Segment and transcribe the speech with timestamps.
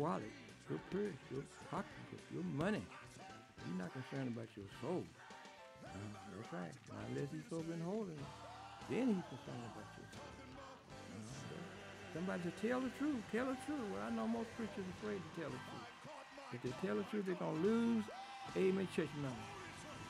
[0.00, 0.32] Wallet,
[0.72, 2.80] your purse, your pocketbook, your money.
[3.68, 5.04] You're not concerned about your soul.
[5.84, 5.92] Uh,
[6.32, 6.72] that's right.
[6.88, 8.32] Not unless he's so been holding it.
[8.88, 10.32] Then he's concerned about your soul.
[11.12, 13.84] Uh, somebody said, tell the truth, tell the truth.
[13.92, 15.88] Well, I know most preachers are afraid to tell the truth.
[16.56, 18.04] If they tell the truth, they're going to lose
[18.56, 19.52] Amen church members.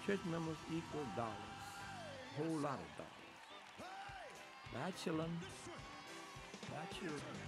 [0.07, 1.35] Church members equal dollars.
[2.39, 3.21] A whole lot of dollars.
[4.73, 5.27] Bachelor,
[6.95, 7.40] children.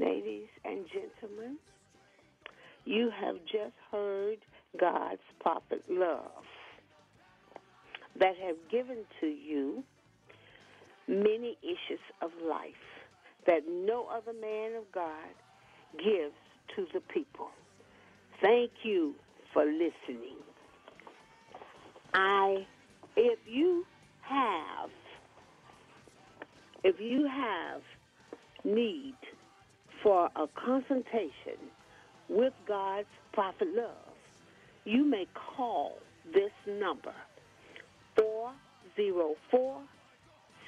[0.00, 1.58] Ladies and gentlemen,
[2.86, 4.38] you have just heard
[4.80, 6.44] God's prophet love
[8.18, 9.84] that have given to you
[11.06, 12.72] many issues of life
[13.46, 15.34] that no other man of God
[15.98, 16.34] gives
[16.76, 17.50] to the people.
[18.40, 19.14] Thank you
[19.52, 20.38] for listening.
[22.14, 22.66] I
[23.16, 23.84] if you
[24.22, 24.88] have
[26.84, 27.82] if you have
[28.64, 29.14] need
[30.02, 31.58] for a consultation
[32.28, 34.14] with God's prophet love,
[34.84, 35.98] you may call
[36.32, 37.14] this number
[38.16, 39.82] 404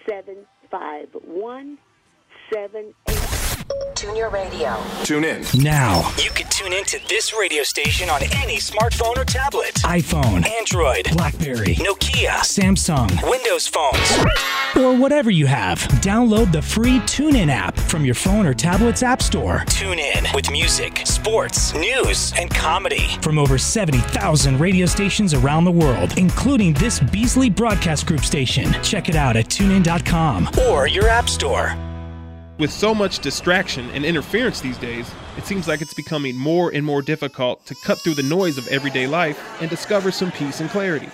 [0.08, 1.78] 751
[3.94, 4.76] Tune your radio.
[5.04, 5.44] Tune in.
[5.54, 6.12] Now.
[6.18, 9.74] You can tune in to this radio station on any smartphone or tablet.
[9.84, 15.78] iPhone, Android, Blackberry, Nokia, Samsung, Windows phones, or whatever you have.
[16.00, 19.62] Download the free TuneIn app from your phone or tablet's app store.
[19.68, 23.06] Tune in with music, sports, news, and comedy.
[23.22, 28.72] From over 70,000 radio stations around the world, including this Beasley Broadcast Group station.
[28.82, 31.76] Check it out at tunein.com or your app store.
[32.62, 36.86] With so much distraction and interference these days, it seems like it's becoming more and
[36.86, 40.70] more difficult to cut through the noise of everyday life and discover some peace and
[40.70, 41.08] clarity.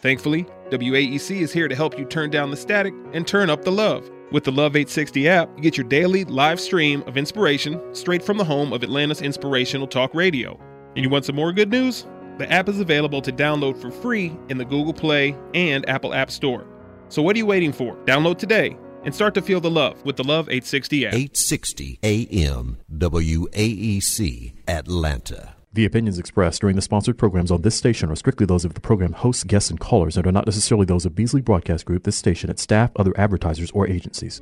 [0.00, 3.70] Thankfully, WAEC is here to help you turn down the static and turn up the
[3.70, 4.10] love.
[4.32, 8.38] With the Love 860 app, you get your daily live stream of inspiration straight from
[8.38, 10.58] the home of Atlanta's inspirational talk radio.
[10.96, 12.06] And you want some more good news?
[12.38, 16.30] The app is available to download for free in the Google Play and Apple App
[16.30, 16.66] Store.
[17.10, 17.94] So what are you waiting for?
[18.06, 21.14] Download today and start to feel the love with the Love 860 app.
[21.14, 25.54] 860 AM WAEC Atlanta.
[25.74, 28.80] The opinions expressed during the sponsored programs on this station are strictly those of the
[28.80, 32.16] program hosts, guests, and callers and are not necessarily those of Beasley Broadcast Group, this
[32.16, 34.40] station, its staff, other advertisers, or agencies.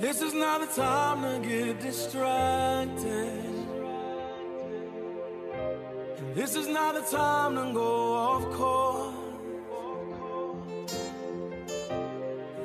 [0.00, 3.42] This is not the time to get distracted.
[6.34, 9.25] This is not the time to go off course.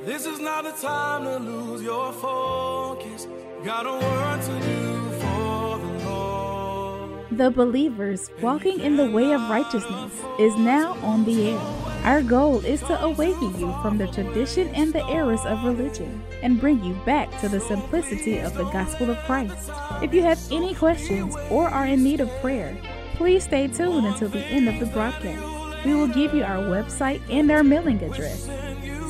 [0.03, 3.28] This is not the time to lose your focus.
[3.63, 7.25] Got a work to do for the Lord.
[7.29, 11.59] The Believers Walking in the Way of Righteousness is now on the air.
[12.03, 16.59] Our goal is to awaken you from the tradition and the errors of religion and
[16.59, 19.69] bring you back to the simplicity of the gospel of Christ.
[20.01, 22.75] If you have any questions or are in need of prayer,
[23.17, 25.85] please stay tuned until the end of the broadcast.
[25.85, 28.50] We will give you our website and our mailing address.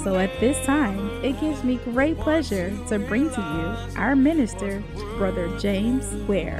[0.03, 4.83] So at this time, it gives me great pleasure to bring to you our minister,
[5.17, 6.59] Brother James Ware.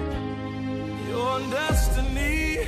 [1.09, 2.67] Your destiny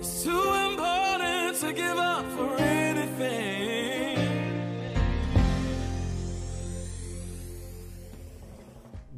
[0.00, 4.18] is too important to give up for anything.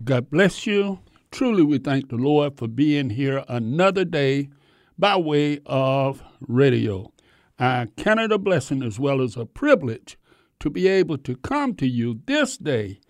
[0.04, 0.98] God bless you.
[1.30, 4.50] Truly, we thank the Lord for being here another day
[4.98, 7.10] by way of radio.
[7.58, 10.18] I count it a blessing as well as a privilege
[10.60, 13.00] to be able to come to you this day,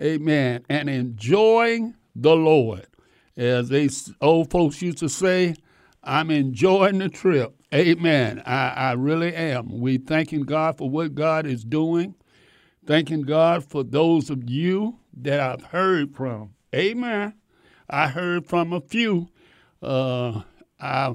[0.00, 2.86] amen, and enjoying the Lord.
[3.36, 5.54] As these old folks used to say,
[6.04, 7.54] I'm enjoying the trip.
[7.72, 8.42] Amen.
[8.44, 9.80] I, I really am.
[9.80, 12.14] We thanking God for what God is doing.
[12.86, 16.54] Thanking God for those of you that I've heard from.
[16.74, 17.34] Amen.
[17.88, 19.28] I heard from a few.
[19.80, 20.42] Uh,
[20.80, 21.14] I,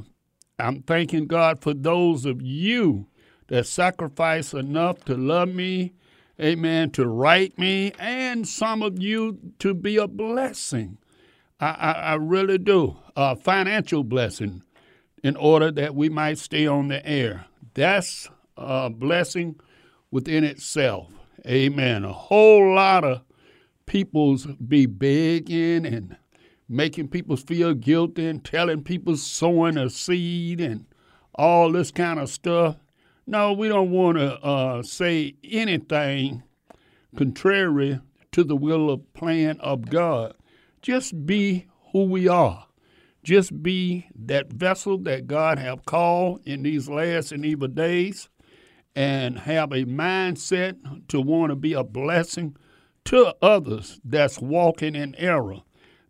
[0.59, 3.07] I'm thanking God for those of you
[3.47, 5.93] that sacrifice enough to love me
[6.39, 10.97] amen, to write me and some of you to be a blessing.
[11.59, 12.97] I, I, I really do.
[13.15, 14.61] A financial blessing
[15.23, 17.45] in order that we might stay on the air.
[17.73, 19.59] That's a blessing
[20.11, 21.11] within itself.
[21.45, 22.03] Amen.
[22.03, 23.21] A whole lot of
[23.85, 26.17] people's be begging and
[26.69, 30.85] making people feel guilty and telling people sowing a seed and
[31.35, 32.77] all this kind of stuff.
[33.25, 36.43] No, we don't want to uh, say anything
[37.15, 37.99] contrary
[38.31, 40.33] to the will of plan of God.
[40.81, 42.67] Just be who we are.
[43.23, 48.29] Just be that vessel that God have called in these last and evil days
[48.95, 52.55] and have a mindset to want to be a blessing
[53.05, 55.61] to others that's walking in error.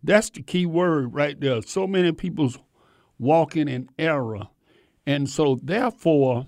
[0.04, 1.62] That's the key word right there.
[1.62, 2.58] So many people's
[3.20, 4.48] walking in error.
[5.06, 6.46] And so therefore,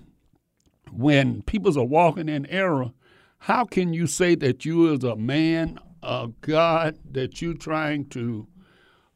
[0.92, 2.92] when people are walking in error,
[3.38, 8.46] how can you say that you as a man of God that you're trying to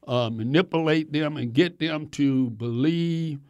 [0.06, 3.40] uh, manipulate them and get them to believe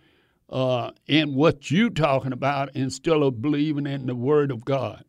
[0.51, 5.05] uh, in what you're talking about instead of believing in the Word of God?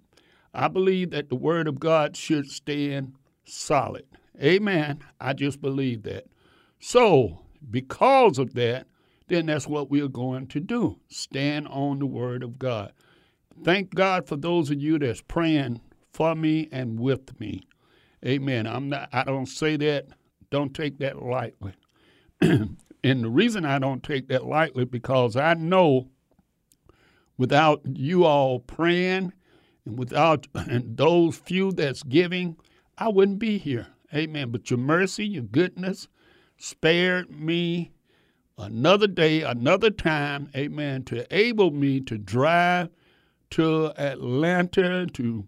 [0.54, 3.14] I believe that the Word of God should stand
[3.46, 4.06] solid.
[4.42, 5.00] Amen.
[5.20, 6.26] I just believe that.
[6.80, 8.88] So, because of that,
[9.28, 12.94] then that's what we're going to do stand on the Word of God.
[13.64, 15.82] Thank God for those of you that's praying
[16.14, 17.68] for me and with me.
[18.26, 18.68] Amen.
[18.68, 20.08] I'm not I don't say that,
[20.50, 21.74] don't take that lightly.
[22.42, 26.10] and the reason I don't take that lightly because I know
[27.38, 29.34] without you all praying
[29.86, 32.58] and without and those few that's giving,
[32.98, 33.88] I wouldn't be here.
[34.16, 34.50] Amen.
[34.50, 36.08] But your mercy, your goodness
[36.58, 37.92] spared me
[38.58, 42.90] another day, another time, amen, to enable me to drive
[43.52, 45.48] to Atlanta to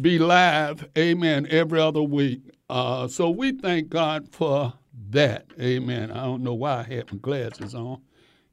[0.00, 2.40] be live, amen, every other week.
[2.68, 4.72] Uh, so we thank God for
[5.10, 6.10] that, amen.
[6.10, 8.00] I don't know why I had my glasses on.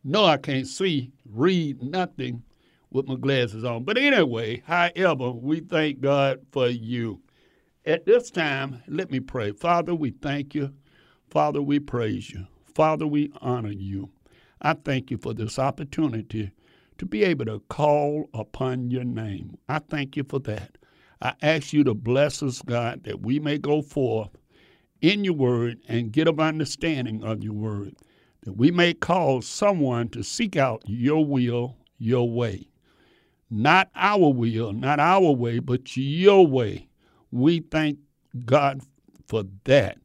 [0.04, 2.44] No, I can't see, read nothing
[2.92, 3.84] with my glasses on.
[3.84, 7.22] But anyway, however, we thank God for you.
[7.88, 9.54] At this time, let me pray.
[9.54, 10.74] Father, we thank you.
[11.30, 12.46] Father, we praise you.
[12.76, 14.10] Father, we honor you.
[14.62, 16.52] I thank you for this opportunity
[16.98, 19.58] to be able to call upon your name.
[19.70, 20.78] I thank you for that.
[21.22, 24.32] I ask you to bless us, God, that we may go forth
[25.00, 27.96] in your word and get an understanding of your word,
[28.42, 32.68] that we may cause someone to seek out your will, your way.
[33.50, 36.90] Not our will, not our way, but your way.
[37.32, 38.00] We thank
[38.46, 38.82] God
[39.28, 39.98] for that.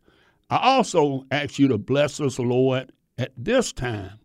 [0.51, 4.19] I also ask you to bless us, Lord, at this time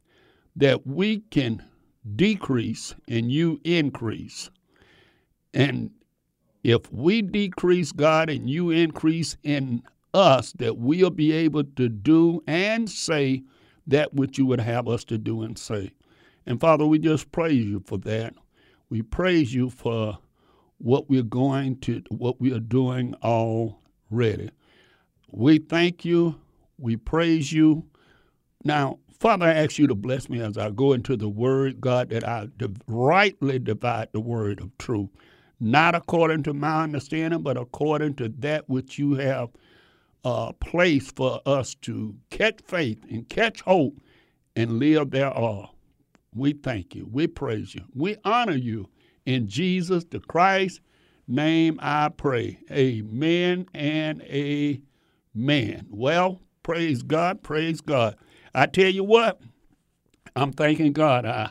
[0.55, 1.63] that we can
[2.15, 4.49] decrease and you increase.
[5.53, 5.91] And
[6.63, 9.83] if we decrease, God, and you increase in
[10.13, 13.43] us, that we'll be able to do and say
[13.85, 15.91] that which you would have us to do and say.
[16.45, 18.33] And Father, we just praise you for that.
[18.89, 20.17] We praise you for
[20.79, 24.49] what we're going to, what we are doing already.
[25.31, 26.35] We thank you.
[26.77, 27.85] We praise you.
[28.63, 32.09] Now, Father, I ask you to bless me as I go into the word, God,
[32.09, 32.49] that I
[32.87, 35.09] rightly divide the word of truth,
[35.59, 39.49] not according to my understanding, but according to that which you have
[40.23, 43.99] uh, placed for us to catch faith and catch hope
[44.55, 45.69] and live thereof.
[46.35, 47.07] We thank you.
[47.11, 47.81] We praise you.
[47.95, 48.89] We honor you.
[49.27, 50.79] In Jesus the Christ
[51.27, 52.59] name I pray.
[52.71, 55.85] Amen and amen.
[55.89, 58.15] Well, praise God, praise God.
[58.55, 59.41] I tell you what,
[60.37, 61.25] I'm thanking God.
[61.25, 61.49] I,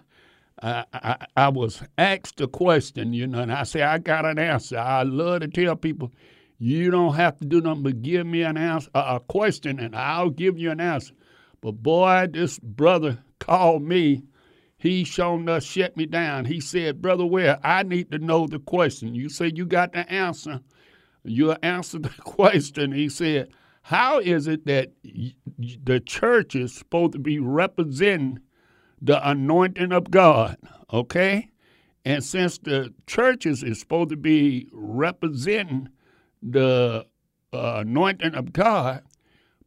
[0.62, 4.38] I, I, I was asked a question, you know, and I say I got an
[4.38, 4.78] answer.
[4.78, 6.10] I love to tell people,
[6.58, 10.30] you don't have to do nothing but give me an answer, a question, and I'll
[10.30, 11.12] give you an answer.
[11.60, 14.22] But boy, this brother called me.
[14.78, 16.44] He shown us shut me down.
[16.44, 19.14] He said, Brother Ware, I need to know the question.
[19.14, 20.60] You say you got the answer.
[21.24, 22.92] You answered the question.
[22.92, 23.48] He said,
[23.82, 24.90] how is it that
[25.84, 28.40] the church is supposed to be representing
[29.00, 30.56] the anointing of God?
[30.92, 31.52] Okay?
[32.04, 35.88] And since the churches is supposed to be representing
[36.42, 37.06] the
[37.52, 39.02] uh, anointing of God,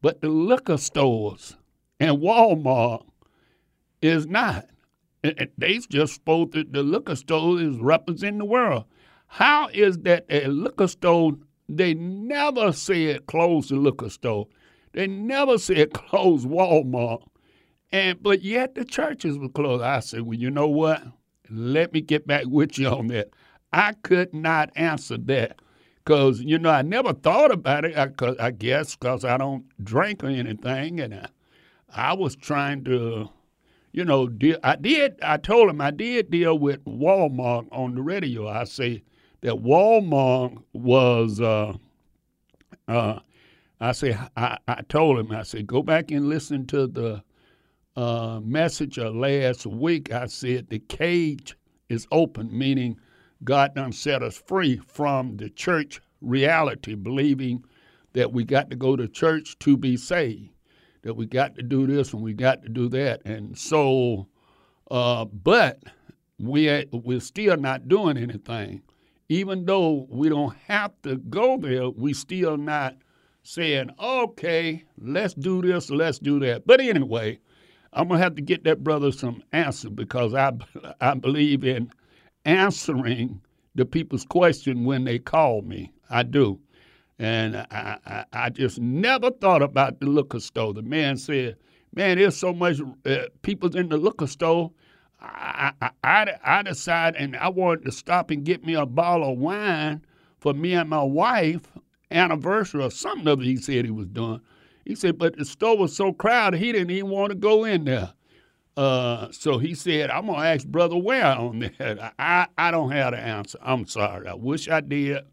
[0.01, 1.56] but the liquor stores
[2.00, 3.06] and Walmart
[4.01, 4.66] is not.
[5.21, 8.85] They just supposed to, the liquor store is representing the world.
[9.27, 11.33] How is that a liquor store
[11.69, 14.47] they never said close the liquor store.
[14.93, 17.21] They never said close Walmart.
[17.91, 19.83] And but yet the churches were closed.
[19.83, 21.03] I said, well, you know what?
[21.49, 23.29] Let me get back with you on that.
[23.71, 25.61] I could not answer that.
[26.03, 28.09] Because, you know, I never thought about it, I,
[28.39, 30.99] I guess, because I don't drink or anything.
[30.99, 31.27] And I,
[31.93, 33.29] I was trying to,
[33.91, 34.29] you know,
[34.63, 38.48] I did, I told him I did deal with Walmart on the radio.
[38.48, 39.03] I say
[39.41, 41.74] that Walmart was, uh,
[42.88, 43.19] uh,
[43.79, 47.24] I say, I, I told him, I said, go back and listen to the
[47.96, 50.12] uh, message of last week.
[50.12, 51.55] I said, the cage
[51.89, 53.00] is open, meaning
[53.43, 57.63] God done set us free from the church reality, believing
[58.13, 60.50] that we got to go to church to be saved,
[61.01, 63.22] that we got to do this and we got to do that.
[63.25, 64.27] And so,
[64.91, 65.82] uh, but
[66.39, 68.82] we, we're still not doing anything.
[69.29, 72.96] Even though we don't have to go there, we still not
[73.44, 76.65] saying, okay, let's do this, let's do that.
[76.65, 77.39] But anyway,
[77.94, 80.53] I'm to have to get that brother some answer because I,
[81.01, 81.91] I believe in
[82.46, 83.41] answering
[83.75, 85.91] the people's question when they call me.
[86.10, 86.60] I do.
[87.19, 90.73] And I, I, I just never thought about the liquor store.
[90.73, 91.57] The man said,
[91.93, 94.71] man, there's so much uh, people in the liquor store.
[95.21, 99.33] I, I, I, I decided, and I wanted to stop and get me a bottle
[99.33, 100.05] of wine
[100.39, 101.63] for me and my wife
[102.09, 104.39] anniversary or something of it he said he was doing.
[104.85, 107.83] He said, but the store was so crowded, he didn't even want to go in
[107.83, 108.13] there.
[108.77, 112.13] Uh, so he said, I'm going to ask Brother Ware on that.
[112.17, 113.57] I, I don't have the answer.
[113.61, 114.27] I'm sorry.
[114.27, 115.25] I wish I did.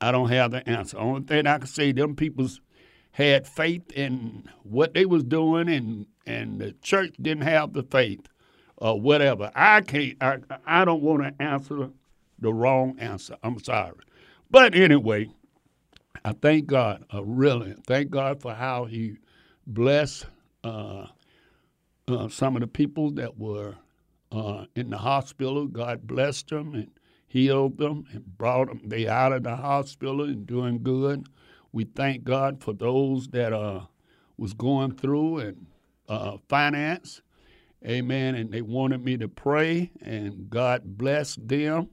[0.00, 0.98] I don't have the answer.
[0.98, 2.60] Only thing I can say, them people's
[3.12, 8.26] had faith in what they was doing, and and the church didn't have the faith,
[8.76, 9.50] or whatever.
[9.54, 10.16] I can't.
[10.20, 11.90] I I don't want to answer
[12.38, 13.36] the wrong answer.
[13.42, 13.94] I'm sorry,
[14.50, 15.30] but anyway,
[16.24, 17.04] I thank God.
[17.12, 19.16] Uh, really, thank God for how He
[19.66, 20.26] blessed
[20.64, 21.06] uh,
[22.08, 23.76] uh, some of the people that were
[24.32, 25.66] uh, in the hospital.
[25.66, 26.90] God blessed them and
[27.34, 31.26] healed them and brought them they out of the hospital and doing good.
[31.72, 33.86] We thank God for those that uh,
[34.36, 35.66] was going through and
[36.08, 37.22] uh, finance.
[37.84, 38.36] Amen.
[38.36, 41.88] And they wanted me to pray, and God blessed them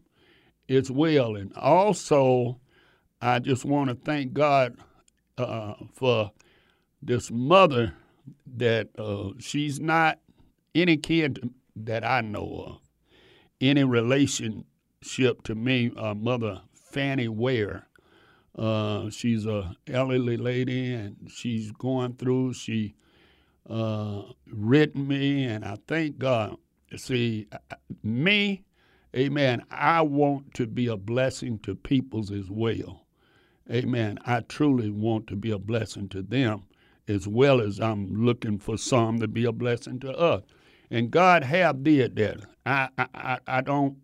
[0.69, 1.35] as well.
[1.35, 2.59] And also,
[3.19, 4.77] I just want to thank God
[5.39, 6.31] uh, for
[7.01, 7.95] this mother
[8.57, 10.19] that uh, she's not
[10.75, 12.79] any kid that I know of,
[13.59, 13.83] any
[15.01, 17.87] relationship to me, uh, Mother Fanny Ware.
[18.57, 22.53] Uh, she's a elderly lady and she's going through.
[22.53, 22.95] She
[23.69, 26.57] uh, written me, and I thank God.
[26.97, 27.47] See,
[28.03, 28.63] me,
[29.15, 33.05] amen, I want to be a blessing to peoples as well.
[33.71, 34.19] Amen.
[34.25, 36.63] I truly want to be a blessing to them
[37.07, 40.43] as well as I'm looking for some to be a blessing to us.
[40.89, 42.41] And God have did that.
[42.65, 43.95] I, I, I don't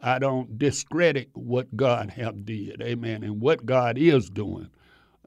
[0.00, 2.82] I don't discredit what God have did.
[2.82, 3.22] Amen.
[3.24, 4.70] And what God is doing.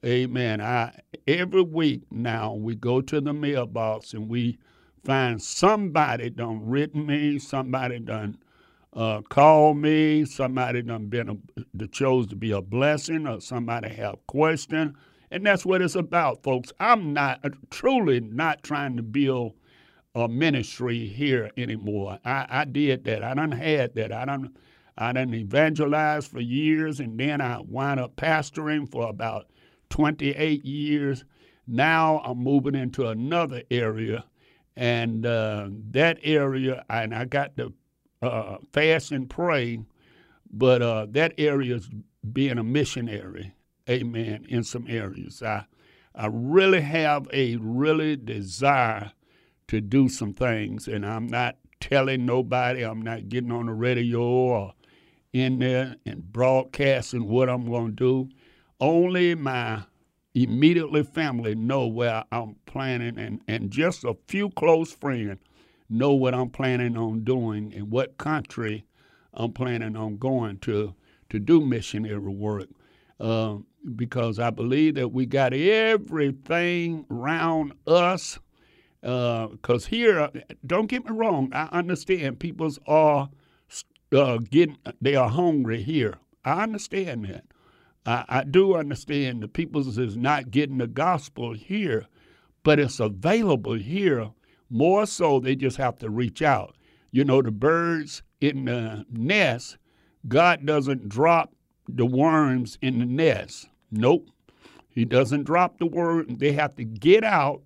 [0.06, 0.62] Amen.
[0.62, 4.58] I every week now we go to the mailbox and we
[5.04, 8.38] find somebody done written me, somebody done
[8.94, 14.16] uh, called me, somebody done been a, chose to be a blessing, or somebody have
[14.28, 14.96] question,
[15.30, 16.74] and that's what it's about, folks.
[16.80, 19.54] I'm not truly not trying to build
[20.15, 22.20] a ministry here anymore.
[22.25, 23.24] I, I did that.
[23.24, 24.12] I done had that.
[24.12, 24.53] I done
[24.98, 29.48] I done evangelized for years, and then I wound up pastoring for about
[29.89, 31.24] 28 years.
[31.65, 34.25] Now I'm moving into another area,
[34.75, 37.74] and uh, that area, and I got to
[38.22, 39.80] uh, fast and pray,
[40.51, 41.89] but uh, that area is
[42.34, 43.53] being a missionary,
[43.89, 45.41] amen, in some areas.
[45.41, 45.65] I,
[46.13, 49.12] I really have a really desire
[49.72, 52.82] to do some things, and I'm not telling nobody.
[52.82, 54.74] I'm not getting on the radio or
[55.32, 58.30] in there and broadcasting what I'm going to do.
[58.82, 59.84] Only my
[60.34, 65.40] immediately family know where I'm planning, and, and just a few close friends
[65.90, 68.86] know what I'm planning on doing and what country
[69.34, 70.94] I'm planning on going to
[71.30, 72.68] to do missionary work.
[73.22, 73.60] Uh,
[73.96, 78.38] because I believe that we got everything around us
[79.01, 80.29] because uh, here,
[80.65, 83.29] don't get me wrong, I understand people's are
[84.15, 86.15] uh, getting they are hungry here.
[86.43, 87.46] I understand that.
[88.05, 92.08] I, I do understand the people's is not getting the gospel here,
[92.63, 94.31] but it's available here.
[94.70, 96.75] More so, they just have to reach out.
[97.12, 99.77] You know, the birds in the nest,
[100.27, 101.53] God doesn't drop
[101.88, 103.67] the worms in the nest.
[103.91, 104.29] Nope.
[104.89, 106.38] He doesn't drop the worm.
[106.38, 107.62] They have to get out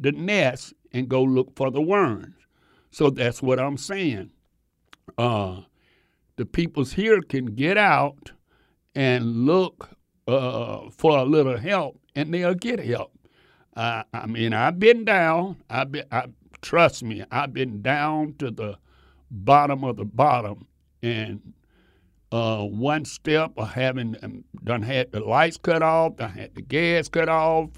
[0.00, 2.34] the nest and go look for the worms.
[2.90, 4.30] So that's what I'm saying.
[5.16, 5.60] Uh,
[6.36, 8.32] the peoples here can get out
[8.94, 9.90] and look
[10.26, 13.12] uh, for a little help, and they'll get help.
[13.76, 15.62] I mean, I've been down.
[15.70, 16.26] I've been, I,
[16.60, 18.78] trust me, I've been down to the
[19.30, 20.66] bottom of the bottom,
[21.02, 21.54] and
[22.32, 26.62] uh, one step of having um, done had the lights cut off, I had the
[26.62, 27.70] gas cut off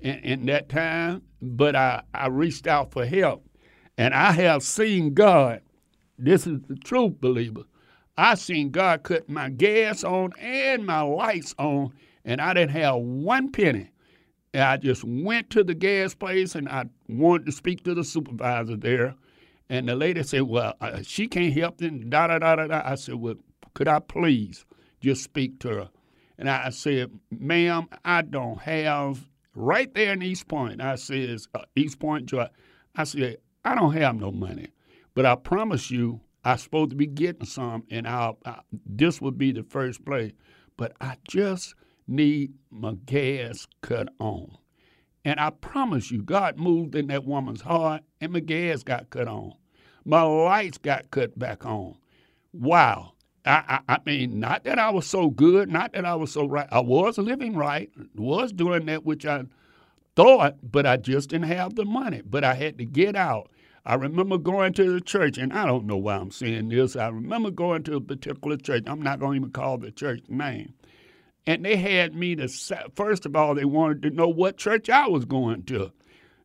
[0.00, 3.44] in, in that time, but I, I reached out for help.
[3.98, 5.60] And I have seen God,
[6.18, 7.64] this is the truth, believer.
[8.16, 11.92] I seen God cut my gas on and my lights on,
[12.24, 13.90] and I didn't have one penny.
[14.54, 18.04] And I just went to the gas place and I wanted to speak to the
[18.04, 19.14] supervisor there.
[19.70, 22.82] And the lady said, Well, uh, she can't help them, da da da da da.
[22.84, 23.36] I said, Well,
[23.74, 24.66] could I please
[25.00, 25.90] just speak to her?
[26.38, 31.62] And I said, Ma'am, I don't have, right there in East Point, I said, uh,
[31.76, 32.50] East Point, Georgia,
[32.94, 34.68] I said, I don't have no money,
[35.14, 39.38] but I promise you, I'm supposed to be getting some, and I'll, I, this would
[39.38, 40.32] be the first place.
[40.76, 41.74] But I just
[42.08, 44.56] need my gas cut on.
[45.24, 49.28] And I promise you, God moved in that woman's heart, and my gas got cut
[49.28, 49.52] on.
[50.04, 51.94] My lights got cut back on.
[52.52, 53.12] Wow.
[53.44, 56.46] I, I, I, mean, not that I was so good, not that I was so
[56.46, 56.68] right.
[56.70, 59.44] I was living right, was doing that which I
[60.14, 62.22] thought, but I just didn't have the money.
[62.24, 63.50] But I had to get out.
[63.84, 66.94] I remember going to the church, and I don't know why I'm saying this.
[66.94, 68.84] I remember going to a particular church.
[68.86, 70.74] I'm not going to even call the church name.
[71.44, 72.48] And they had me to,
[72.94, 75.90] first of all, they wanted to know what church I was going to.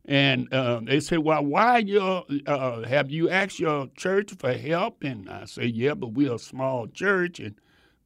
[0.08, 5.04] And uh, they said, "Well, why you uh, have you asked your church for help?"
[5.04, 7.56] And I said, "Yeah, but we're a small church and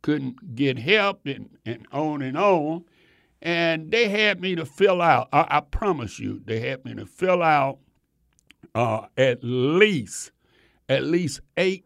[0.03, 2.85] couldn't get help, and, and on and on."
[3.41, 5.29] And they had me to fill out.
[5.33, 7.79] I, I promise you, they had me to fill out
[8.75, 10.33] uh, at least
[10.89, 11.85] at least eight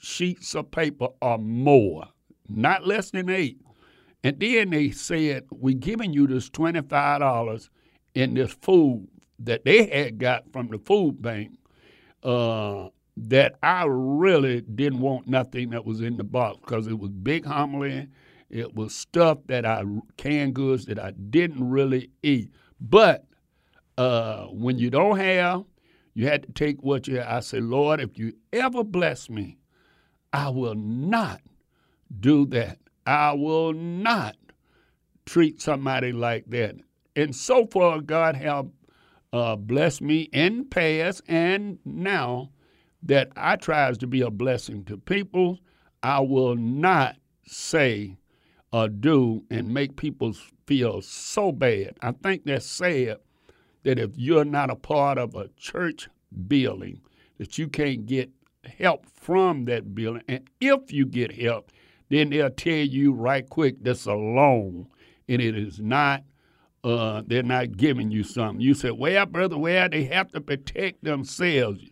[0.00, 2.08] sheets of paper or more,
[2.48, 3.60] not less than eight.
[4.24, 7.68] And then they said, "We're giving you this twenty-five dollars
[8.14, 9.08] in this food
[9.40, 11.52] that they had got from the food bank
[12.22, 17.10] uh, that I really didn't want nothing that was in the box because it was
[17.10, 18.08] big homily.
[18.50, 19.82] It was stuff that I
[20.16, 22.50] canned goods that I didn't really eat.
[22.80, 23.26] But
[23.96, 25.64] uh, when you don't have,
[26.14, 27.20] you had to take what you.
[27.20, 29.58] I said, Lord, if you ever bless me,
[30.32, 31.40] I will not
[32.20, 32.78] do that.
[33.06, 34.36] I will not
[35.26, 36.76] treat somebody like that.
[37.16, 38.68] And so far, God have
[39.32, 39.56] uh,
[40.00, 42.50] me in past and now
[43.02, 45.58] that I tries to be a blessing to people.
[46.02, 48.16] I will not say
[48.72, 50.34] or do and make people
[50.66, 51.96] feel so bad.
[52.02, 53.18] I think that's sad
[53.84, 56.08] that if you're not a part of a church
[56.46, 57.00] building,
[57.38, 58.30] that you can't get
[58.78, 60.22] help from that building.
[60.28, 61.70] And if you get help,
[62.10, 64.88] then they'll tell you right quick that's a loan
[65.28, 66.22] and it is not
[66.84, 68.60] uh, they're not giving you something.
[68.60, 71.84] You said, well, brother, well, they have to protect themselves.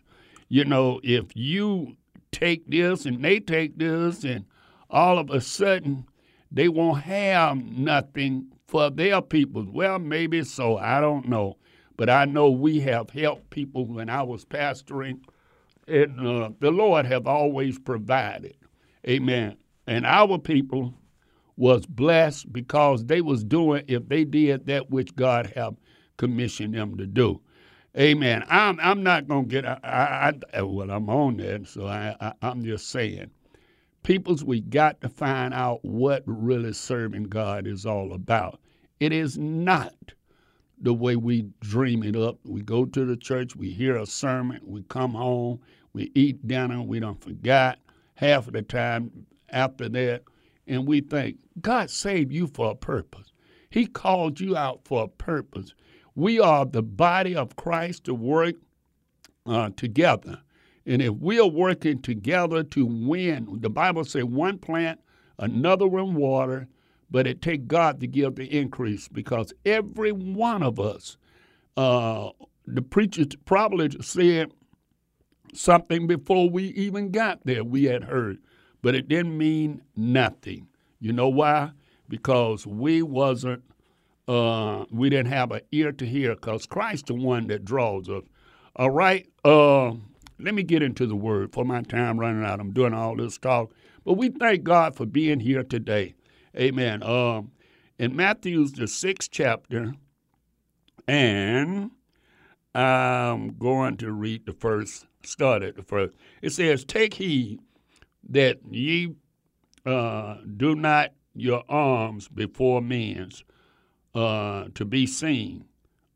[0.49, 1.97] You know, if you
[2.31, 4.45] take this and they take this, and
[4.89, 6.05] all of a sudden
[6.51, 9.65] they won't have nothing for their people.
[9.71, 10.77] Well, maybe so.
[10.77, 11.57] I don't know.
[11.97, 15.19] But I know we have helped people when I was pastoring,
[15.87, 18.55] and uh, the Lord have always provided.
[19.07, 19.57] Amen.
[19.87, 20.93] And our people
[21.57, 25.75] was blessed because they was doing if they did that which God have
[26.17, 27.41] commissioned them to do.
[27.97, 28.45] Amen.
[28.47, 29.79] I'm I'm not gonna get I,
[30.53, 33.31] I uh, well I'm on that, so I, I I'm just saying,
[34.03, 38.59] peoples we got to find out what really serving God is all about.
[38.99, 39.95] It is not
[40.79, 42.37] the way we dream it up.
[42.43, 45.59] We go to the church, we hear a sermon, we come home,
[45.93, 47.79] we eat dinner, we don't forget
[48.13, 50.21] half of the time after that
[50.67, 53.31] and we think God saved you for a purpose.
[53.69, 55.73] He called you out for a purpose.
[56.15, 58.55] We are the body of Christ to work
[59.45, 60.41] uh, together.
[60.85, 64.99] And if we are working together to win, the Bible says one plant,
[65.37, 66.67] another one water,
[67.11, 71.17] but it takes God to give the increase because every one of us,
[71.75, 72.29] uh,
[72.65, 74.51] the preacher probably said
[75.53, 78.39] something before we even got there, we had heard
[78.81, 80.67] but it didn't mean nothing.
[80.99, 81.71] You know why?
[82.09, 83.63] Because we wasn't,
[84.27, 86.35] uh, we didn't have an ear to hear.
[86.35, 88.23] Because Christ the one that draws us.
[88.75, 89.27] All right.
[89.43, 89.93] Uh,
[90.39, 92.59] let me get into the word for my time running out.
[92.59, 93.73] I'm doing all this talk,
[94.05, 96.13] but we thank God for being here today.
[96.55, 97.01] Amen.
[97.01, 97.51] Um,
[97.97, 99.93] in Matthew's the sixth chapter,
[101.07, 101.91] and
[102.75, 106.13] I'm going to read the first, start at the first.
[106.43, 107.59] It says, Take heed
[108.29, 109.15] that ye
[109.85, 113.43] uh, do not your alms before men's
[114.13, 115.65] uh, to be seen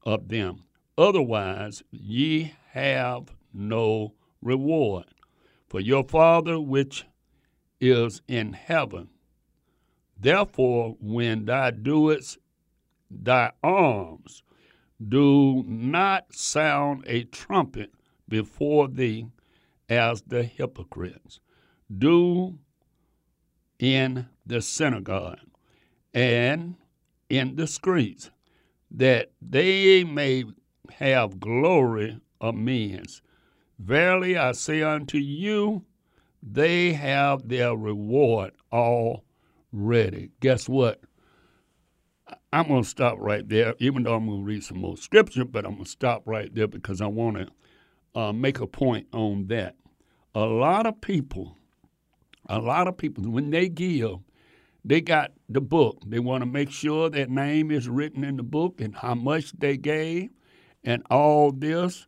[0.04, 0.64] of them.
[0.98, 5.06] Otherwise, ye have no reward.
[5.70, 7.06] For your Father which
[7.80, 9.10] is in heaven.
[10.20, 12.38] Therefore, when thou doest
[13.10, 14.44] thy alms,
[15.06, 17.92] do not sound a trumpet
[18.28, 19.28] before thee
[19.90, 21.40] as the hypocrites
[21.98, 22.58] do
[23.80, 25.40] in the synagogue
[26.14, 26.76] and
[27.30, 28.30] in the streets,
[28.92, 30.44] that they may
[31.00, 33.04] have glory of men.
[33.80, 35.86] Verily I say unto you,
[36.44, 40.32] they have their reward already.
[40.40, 41.02] Guess what?
[42.54, 45.46] I'm going to stop right there, even though I'm going to read some more scripture,
[45.46, 49.08] but I'm going to stop right there because I want to uh, make a point
[49.14, 49.76] on that.
[50.36, 51.58] A lot of people,
[52.52, 54.20] a lot of people, when they give,
[54.84, 56.02] they got the book.
[56.06, 59.52] They want to make sure their name is written in the book and how much
[59.54, 60.30] they gave
[60.84, 62.08] and all this.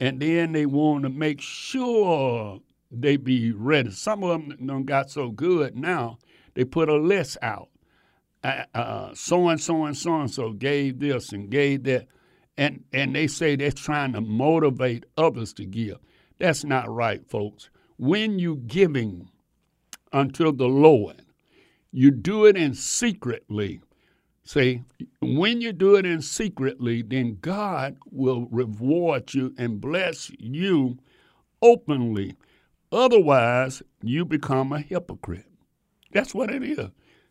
[0.00, 3.90] And then they want to make sure they be ready.
[3.90, 6.18] Some of them done got so good now,
[6.54, 7.68] they put a list out
[9.14, 12.06] so and so and so and so gave this and gave that,
[12.58, 15.96] and and they say they're trying to motivate others to give.
[16.38, 17.70] That's not right, folks.
[17.96, 19.30] When you giving
[20.14, 21.22] unto the Lord,
[21.92, 23.80] you do it in secretly.
[24.44, 24.82] See,
[25.20, 30.98] when you do it in secretly, then God will reward you and bless you
[31.60, 32.36] openly.
[32.92, 35.46] Otherwise, you become a hypocrite.
[36.12, 36.90] That's what it is.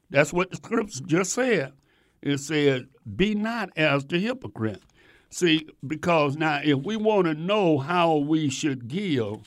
[0.09, 1.73] That's what the scripture just said.
[2.21, 4.81] It said, Be not as the hypocrite.
[5.29, 9.37] See, because now if we want to know how we should give,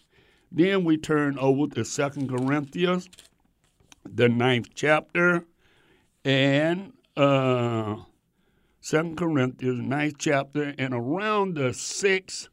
[0.50, 3.08] then we turn over to Second Corinthians,
[4.14, 5.44] the ninth chapter,
[6.24, 7.96] and uh,
[8.80, 12.48] Second Corinthians, ninth chapter, and around the sixth,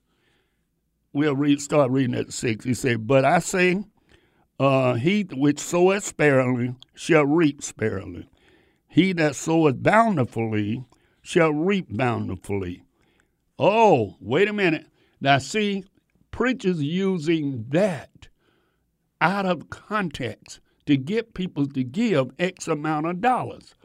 [1.12, 2.66] we'll read, start reading at six.
[2.66, 3.84] He said, But I say,
[4.60, 8.30] uh, he which soweth sparingly shall reap sparingly.
[8.88, 10.86] He that soweth bountifully
[11.22, 12.84] shall reap bountifully.
[13.58, 14.88] Oh, wait a minute.
[15.20, 15.84] Now, see,
[16.32, 18.28] preachers using that
[19.22, 23.76] out of context to get people to give X amount of dollars.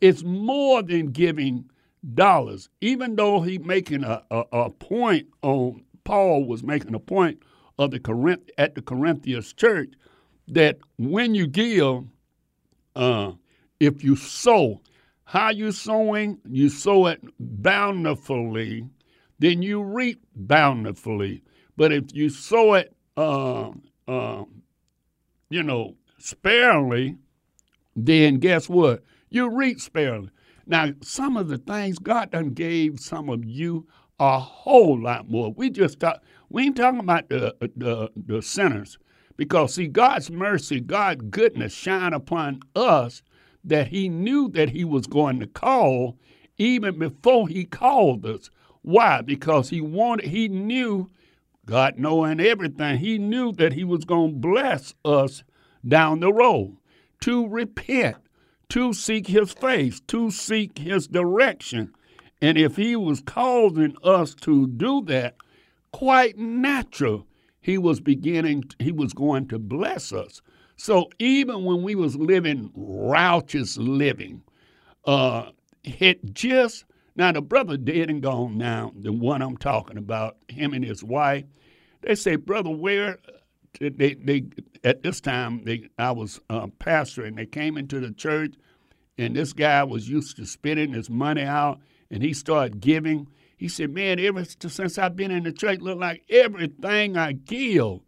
[0.00, 1.70] It's more than giving
[2.14, 7.42] dollars, even though he making a, a, a point on Paul was making a point
[7.78, 9.94] of the Corinth at the Corinthians church
[10.48, 12.04] that when you give,
[12.94, 13.32] uh,
[13.80, 14.80] if you sow,
[15.24, 16.38] how you sowing?
[16.48, 18.86] You sow it bountifully,
[19.38, 21.42] then you reap bountifully.
[21.76, 23.70] But if you sow it, uh,
[24.06, 24.44] uh,
[25.48, 27.16] you know, sparingly,
[27.96, 29.02] then guess what?
[29.30, 30.30] You reap sparingly.
[30.66, 33.86] Now, some of the things God done gave some of you
[34.18, 35.52] a whole lot more.
[35.52, 38.98] We just talk, we ain't talking about the the, the sinners.
[39.36, 43.22] Because, see, God's mercy, God's goodness shine upon us
[43.64, 46.16] that He knew that He was going to call
[46.56, 48.48] even before He called us.
[48.82, 49.22] Why?
[49.22, 51.10] Because He wanted, He knew,
[51.66, 55.42] God knowing everything, He knew that He was going to bless us
[55.86, 56.76] down the road
[57.20, 58.16] to repent,
[58.70, 61.92] to seek His face, to seek His direction.
[62.40, 65.36] And if He was causing us to do that,
[65.94, 67.24] quite natural
[67.60, 70.42] he was beginning he was going to bless us
[70.76, 74.42] so even when we was living righteous living
[75.04, 75.48] uh
[75.84, 80.74] it just now the brother dead and gone now the one i'm talking about him
[80.74, 81.44] and his wife
[82.00, 83.18] they say brother Ware
[83.80, 84.44] they, they
[84.84, 88.54] at this time they i was uh, pastor and they came into the church
[89.18, 93.68] and this guy was used to spending his money out and he started giving he
[93.68, 98.00] said, Man, ever since I've been in the church, look like everything I give,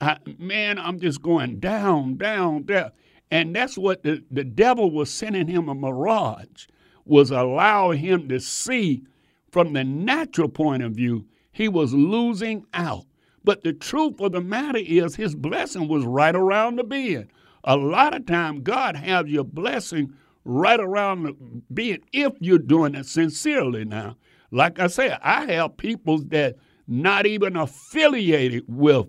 [0.00, 2.90] I, man, I'm just going down, down, down.
[3.30, 6.66] And that's what the, the devil was sending him a mirage,
[7.04, 9.04] was allowing him to see
[9.50, 13.06] from the natural point of view, he was losing out.
[13.44, 17.28] But the truth of the matter is his blessing was right around the bend.
[17.64, 21.36] A lot of time God has your blessing right around the
[21.70, 24.16] bend if you're doing it sincerely now.
[24.50, 29.06] Like I said, I have people that not even affiliated with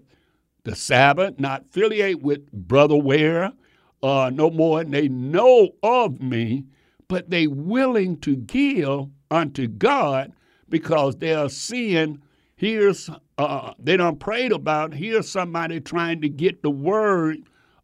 [0.64, 3.52] the Sabbath, not affiliated with Brother Ware,
[4.04, 6.66] uh, no more, and they know of me,
[7.08, 10.32] but they willing to give unto God
[10.70, 12.22] because they are seeing
[12.62, 17.40] here's uh, they don't prayed about here's somebody trying to get the word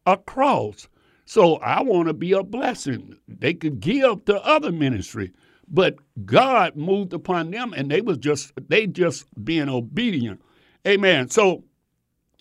[0.06, 0.88] across.
[1.26, 3.18] So I want to be a blessing.
[3.28, 5.34] They could give to other ministry,
[5.68, 10.42] but God moved upon them, and they was just they just being obedient.
[10.88, 11.28] Amen.
[11.32, 11.64] So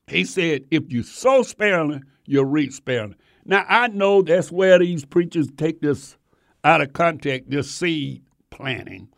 [0.06, 3.16] he said, if you sow sparingly, you'll reap sparingly.
[3.46, 6.18] Now I know that's where these preachers take this
[6.64, 9.08] out of context, this seed planting.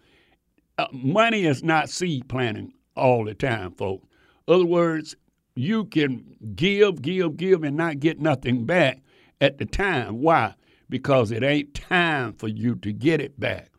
[0.79, 4.07] Uh, money is not seed planting all the time, folks.
[4.47, 5.17] other words,
[5.55, 9.01] you can give, give, give, and not get nothing back
[9.41, 10.21] at the time.
[10.21, 10.55] Why?
[10.89, 13.71] Because it ain't time for you to get it back.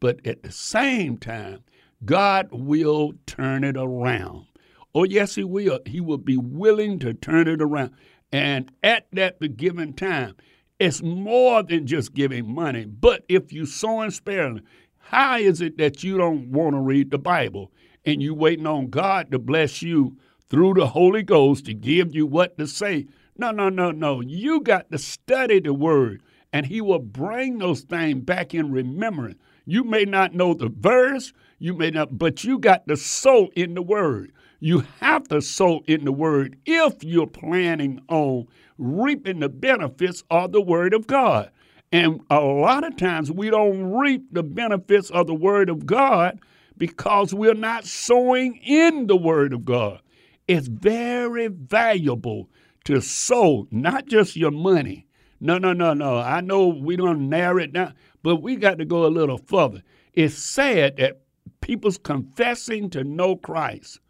[0.00, 1.62] But at the same time,
[2.04, 4.46] God will turn it around.
[4.94, 5.80] Oh, yes, He will.
[5.86, 7.92] He will be willing to turn it around.
[8.32, 10.34] And at that given time,
[10.78, 12.84] it's more than just giving money.
[12.84, 14.62] But if you sow and sparingly,
[14.98, 17.72] how is it that you don't want to read the Bible
[18.08, 20.16] and you waiting on God to bless you
[20.48, 23.06] through the Holy Ghost to give you what to say?
[23.36, 24.22] No, no, no, no.
[24.22, 29.38] You got to study the Word, and He will bring those things back in remembrance.
[29.66, 33.74] You may not know the verse, you may not, but you got to sow in
[33.74, 34.32] the Word.
[34.58, 40.50] You have to sow in the word if you're planning on reaping the benefits of
[40.50, 41.50] the word of God.
[41.92, 46.40] And a lot of times we don't reap the benefits of the word of God
[46.78, 50.00] because we're not sowing in the word of God.
[50.46, 52.48] It's very valuable
[52.84, 55.06] to sow not just your money.
[55.40, 56.16] No, no, no, no.
[56.18, 59.82] I know we don't narrow it down, but we got to go a little further.
[60.14, 61.20] It's sad that
[61.60, 64.00] people's confessing to know Christ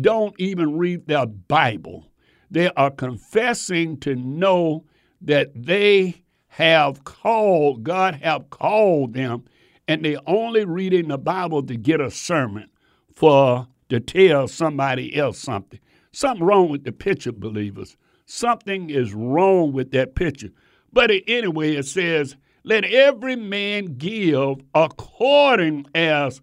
[0.00, 2.06] don't even read their Bible.
[2.50, 4.84] They are confessing to know
[5.20, 9.44] that they have called, God have called them,
[9.88, 12.68] and they're only reading the Bible to get a sermon
[13.14, 15.80] for to tell somebody else something.
[16.12, 17.96] Something wrong with the picture, believers.
[18.26, 20.50] Something is wrong with that picture.
[20.92, 26.40] But anyway, it says, let every man give according as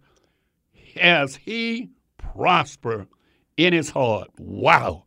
[0.99, 3.07] as he prosper
[3.57, 4.29] in his heart.
[4.37, 5.05] Wow.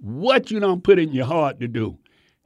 [0.00, 1.98] What you don't put in your heart to do?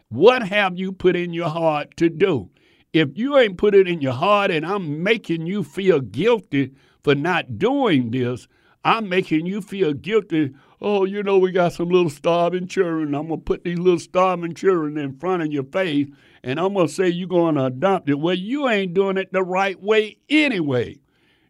[0.08, 2.50] What have you put in your heart to do?
[2.96, 6.72] If you ain't put it in your heart and I'm making you feel guilty
[7.04, 8.48] for not doing this,
[8.86, 10.54] I'm making you feel guilty.
[10.80, 13.14] Oh, you know, we got some little starving children.
[13.14, 16.06] I'm going to put these little starving children in front of your face
[16.42, 18.18] and I'm going to say you're going to adopt it.
[18.18, 20.98] Well, you ain't doing it the right way anyway.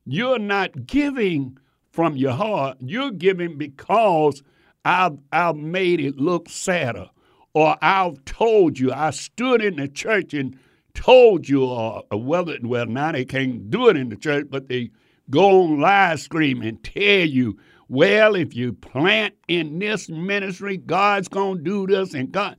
[0.05, 1.59] You're not giving
[1.93, 2.79] from your heart.
[2.81, 4.43] You're giving because
[4.85, 7.09] I've, I've made it look sadder,
[7.55, 8.93] or I've told you.
[8.93, 10.59] I stood in the church and
[10.97, 14.69] told you, or, or whether, well, now they can't do it in the church, but
[14.69, 14.91] they
[15.31, 17.57] go on live stream and tell you,
[17.89, 22.15] well, if you plant in this ministry, God's to do this.
[22.15, 22.57] And God,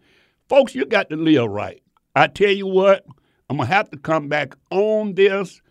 [0.47, 1.81] folks, you got to live right.
[2.15, 3.05] I tell you what,
[3.49, 5.61] I'm to have to come back on this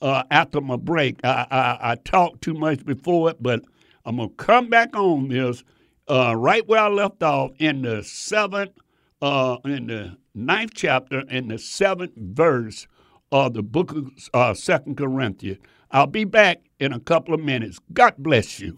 [0.00, 1.20] uh, after my break.
[1.24, 3.62] I, I, I, talked too much before it, but
[4.04, 5.62] I'm to come back on this
[6.08, 8.72] uh, right where I left off in the seventh,
[9.20, 12.86] uh, in the ninth chapter, in the seventh verse
[13.30, 15.58] of the book of uh, Second Corinthians.
[15.90, 17.78] I'll be back in a couple of minutes.
[17.92, 18.74] God bless you.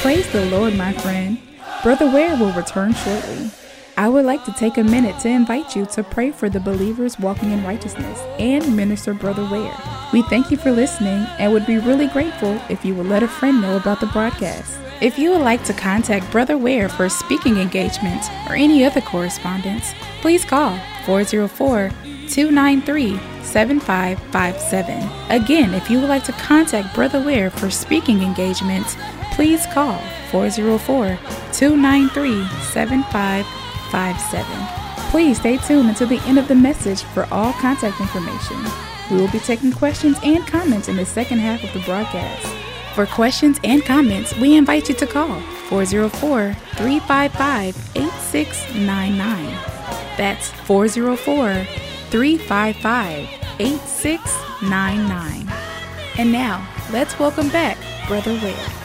[0.00, 1.38] Praise the Lord, my friend.
[1.82, 3.50] Brother Ware will return shortly.
[3.96, 7.18] I would like to take a minute to invite you to pray for the believers
[7.18, 9.76] walking in righteousness and minister Brother Ware.
[10.12, 13.28] We thank you for listening and would be really grateful if you would let a
[13.28, 14.78] friend know about the broadcast.
[15.00, 19.94] If you would like to contact Brother Ware for speaking engagements or any other correspondence,
[20.20, 21.90] please call 404
[22.28, 25.08] 293 7557.
[25.30, 28.94] Again, if you would like to contact Brother Ware for speaking engagements,
[29.32, 29.98] please call
[30.30, 31.18] 404
[31.54, 35.10] 293 7557.
[35.10, 38.62] Please stay tuned until the end of the message for all contact information.
[39.10, 42.59] We will be taking questions and comments in the second half of the broadcast.
[42.94, 49.46] For questions and comments, we invite you to call 404 355 8699.
[50.16, 51.64] That's 404
[52.10, 53.28] 355
[53.60, 55.48] 8699.
[56.18, 58.79] And now, let's welcome back Brother Ware.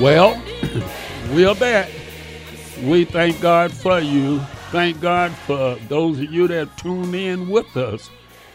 [0.00, 0.42] Well,
[1.32, 1.90] we're back.
[2.84, 4.38] We thank God for you.
[4.70, 8.08] Thank God for those of you that tune in with us.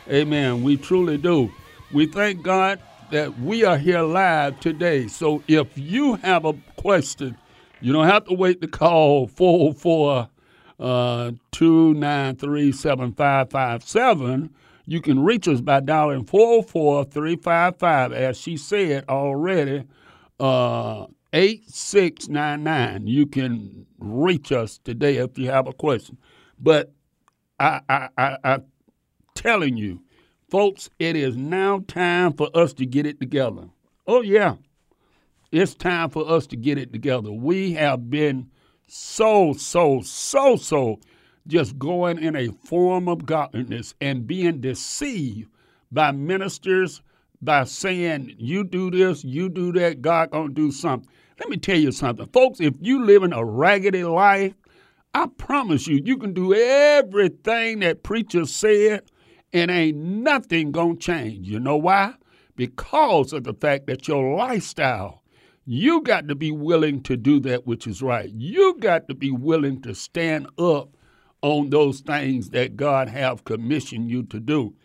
[0.10, 0.64] Amen.
[0.64, 1.52] We truly do.
[1.94, 2.80] We thank God
[3.12, 5.08] that we are here live today.
[5.08, 7.38] So if you have a question,
[7.80, 10.28] you don't have to wait to call 404
[10.80, 14.50] uh, 293 7557.
[14.88, 19.84] You can reach us by dialing 404 355, as she said already,
[20.40, 21.06] uh,
[21.36, 23.08] 8699.
[23.08, 26.18] You can reach us today if you have a question.
[26.58, 26.94] But
[27.60, 28.64] I, I, I, I'm
[29.34, 30.02] telling you,
[30.50, 33.68] folks, it is now time for us to get it together.
[34.08, 34.56] Oh, yeah.
[35.52, 37.32] It's time for us to get it together.
[37.34, 38.50] We have been
[38.88, 41.00] so, so, so, so
[41.48, 45.50] just going in a form of godliness and being deceived
[45.92, 47.02] by ministers
[47.42, 51.10] by saying you do this, you do that, God gonna do something.
[51.40, 52.60] Let me tell you something, folks.
[52.60, 54.54] If you live in a raggedy life,
[55.14, 59.04] I promise you, you can do everything that preacher said,
[59.54, 61.48] and ain't nothing gonna change.
[61.48, 62.16] You know why?
[62.56, 65.24] Because of the fact that your lifestyle
[65.66, 68.30] you got to be willing to do that which is right.
[68.30, 70.96] You got to be willing to stand up
[71.42, 74.76] on those things that God have commissioned you to do.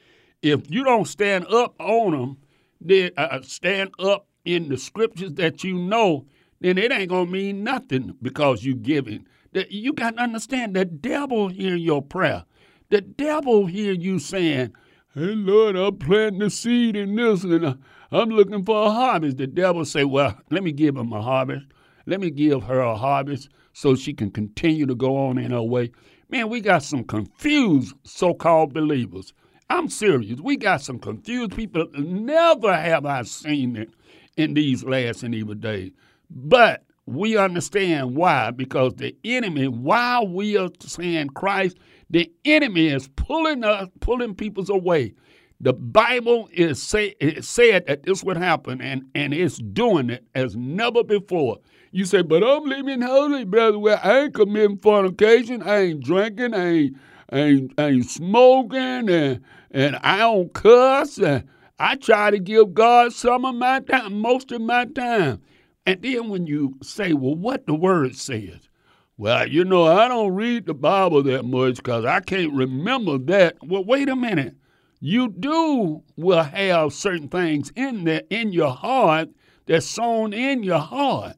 [0.42, 2.38] If you don't stand up on them,
[2.80, 6.26] then uh, stand up in the scriptures that you know,
[6.60, 9.26] then it ain't gonna mean nothing because you giving.
[9.52, 12.44] That you got to understand the devil hear your prayer.
[12.90, 14.72] The devil hear you saying,
[15.14, 17.74] "Hey Lord, I'm planting the seed in this, and uh,
[18.12, 21.66] I'm looking for a harvest." The devil say, "Well, let me give him a harvest.
[22.06, 25.62] Let me give her a harvest so she can continue to go on in her
[25.62, 25.90] way."
[26.28, 29.32] Man, we got some confused so-called believers.
[29.68, 30.40] I'm serious.
[30.40, 31.88] We got some confused people.
[31.94, 33.90] Never have I seen it
[34.36, 35.92] in these last and evil days.
[36.30, 41.76] But we understand why, because the enemy, while we are saying Christ,
[42.08, 45.14] the enemy is pulling us, pulling people's away.
[45.60, 50.24] The Bible is say, it said that this would happen, and, and it's doing it
[50.34, 51.58] as never before.
[51.92, 53.78] You say, but I'm living holy, brother.
[53.78, 55.62] Well, I ain't committing fornication.
[55.62, 56.54] I ain't drinking.
[56.54, 56.96] I ain't,
[57.30, 59.40] I ain't, I ain't smoking, and,
[59.72, 61.18] and I don't cuss.
[61.18, 61.44] And
[61.78, 65.42] I try to give God some of my time, most of my time.
[65.86, 68.68] And then when you say, well, what the word says,
[69.16, 73.56] well, you know, I don't read the Bible that much because I can't remember that.
[73.62, 74.54] Well, wait a minute.
[75.00, 79.30] You do will have certain things in there in your heart
[79.66, 81.36] that's sown in your heart.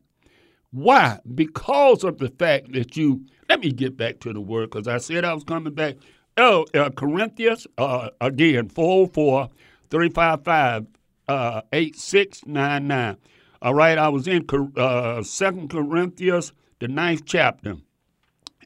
[0.72, 1.20] Why?
[1.34, 3.24] Because of the fact that you.
[3.48, 5.96] Let me get back to the word because I said I was coming back.
[6.36, 9.50] Oh, uh, Corinthians, uh, again, 404
[9.90, 10.86] 355
[11.28, 13.16] uh, 8699.
[13.62, 14.44] All right, I was in
[14.76, 17.76] uh, 2 Corinthians, the ninth chapter.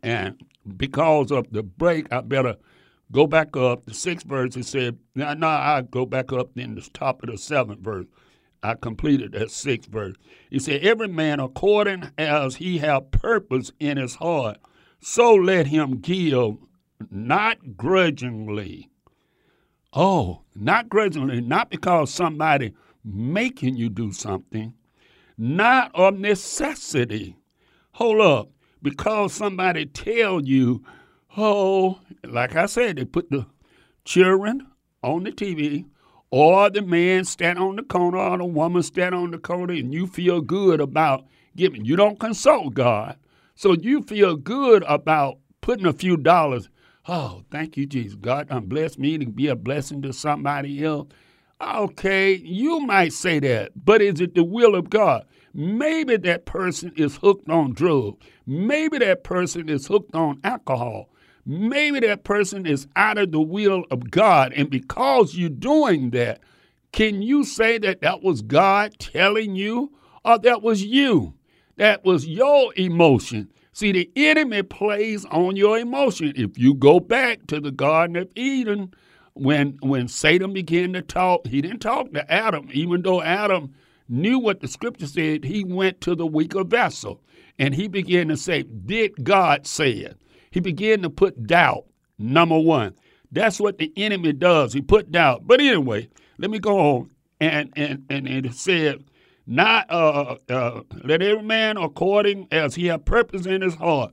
[0.03, 0.41] And
[0.79, 2.57] because of the break, I better
[3.13, 3.85] go back up.
[3.85, 7.29] The sixth verse, it said, now, now I go back up in the top of
[7.29, 8.07] the seventh verse.
[8.63, 10.17] I completed that sixth verse.
[10.49, 14.57] He said, Every man according as he have purpose in his heart,
[14.99, 16.57] so let him give,
[17.11, 18.89] not grudgingly.
[19.93, 22.73] Oh, not grudgingly, not because somebody
[23.05, 24.73] making you do something,
[25.38, 27.37] not of necessity.
[27.92, 28.51] Hold up,
[28.83, 30.85] because somebody tell you,
[31.37, 33.46] oh, like I said, they put the
[34.05, 34.66] children
[35.03, 35.87] on the TV,
[36.31, 39.94] or the man stand on the corner, or the woman stand on the corner, and
[39.94, 41.85] you feel good about giving.
[41.85, 43.16] You don't consult God,
[43.55, 46.68] so you feel good about putting a few dollars.
[47.09, 48.16] Oh, thank you, Jesus.
[48.16, 51.09] God done bless me to be a blessing to somebody else.
[51.61, 55.25] Okay, you might say that, but is it the will of God?
[55.55, 58.19] Maybe that person is hooked on drugs.
[58.47, 61.09] Maybe that person is hooked on alcohol.
[61.47, 64.53] Maybe that person is out of the will of God.
[64.53, 66.41] And because you're doing that,
[66.93, 69.93] can you say that that was God telling you
[70.26, 71.33] or that was you?
[71.76, 73.51] That was your emotion.
[73.72, 76.33] See, the enemy plays on your emotion.
[76.37, 78.93] If you go back to the Garden of Eden,
[79.37, 83.74] when when Satan began to talk, he didn't talk to Adam, even though Adam
[84.09, 87.20] knew what the scripture said, he went to the weaker vessel
[87.59, 90.18] and he began to say, Did God say it?
[90.51, 91.84] He began to put doubt,
[92.18, 92.95] number one.
[93.30, 94.72] That's what the enemy does.
[94.72, 95.47] He put doubt.
[95.47, 96.09] But anyway,
[96.39, 97.11] let me go on.
[97.41, 99.05] And and and, and it said,
[99.47, 104.12] not uh, uh, let every man according as he have purpose in his heart.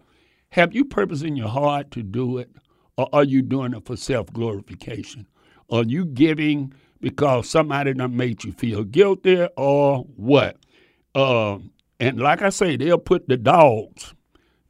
[0.50, 2.52] Have you purpose in your heart to do it?
[2.98, 5.28] Or are you doing it for self glorification?
[5.70, 10.58] Are you giving because somebody done made you feel guilty or what?
[11.16, 11.58] Uh,
[12.00, 14.14] and like I say, they'll put the dogs,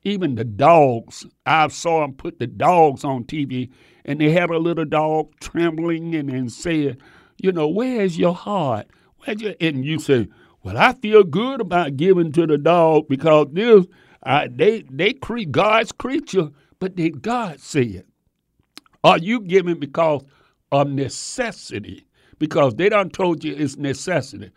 [0.03, 1.25] even the dogs.
[1.45, 3.71] I saw them put the dogs on TV,
[4.05, 6.97] and they had a little dog trembling and, and said,
[7.37, 8.87] you know, where's your heart?
[9.19, 10.27] Where's your, and you say,
[10.63, 13.85] well, I feel good about giving to the dog because this,
[14.51, 18.07] they they cre- God's creature, but did God say it?
[19.03, 20.23] Are you giving because
[20.71, 22.05] of necessity?
[22.39, 24.51] Because they done told you it's necessity.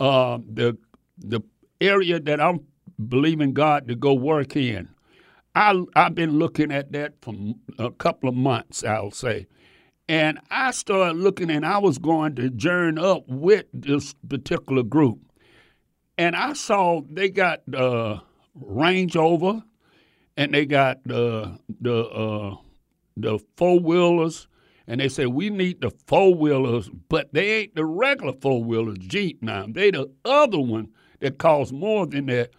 [0.00, 0.76] Uh, the
[1.18, 1.40] the
[1.80, 2.60] area that I'm
[3.08, 4.88] believing God to go work in,
[5.54, 7.34] I I've been looking at that for
[7.78, 9.46] a couple of months, I'll say.
[10.08, 15.20] And I started looking, and I was going to join up with this particular group.
[16.18, 18.20] And I saw they got the uh,
[18.54, 19.62] Range Rover,
[20.36, 22.56] and they got the the uh,
[23.16, 24.48] the four wheelers,
[24.86, 28.98] and they say we need the four wheelers, but they ain't the regular four wheelers
[28.98, 29.66] Jeep now.
[29.68, 30.88] They the other one
[31.20, 32.50] that cost more than that.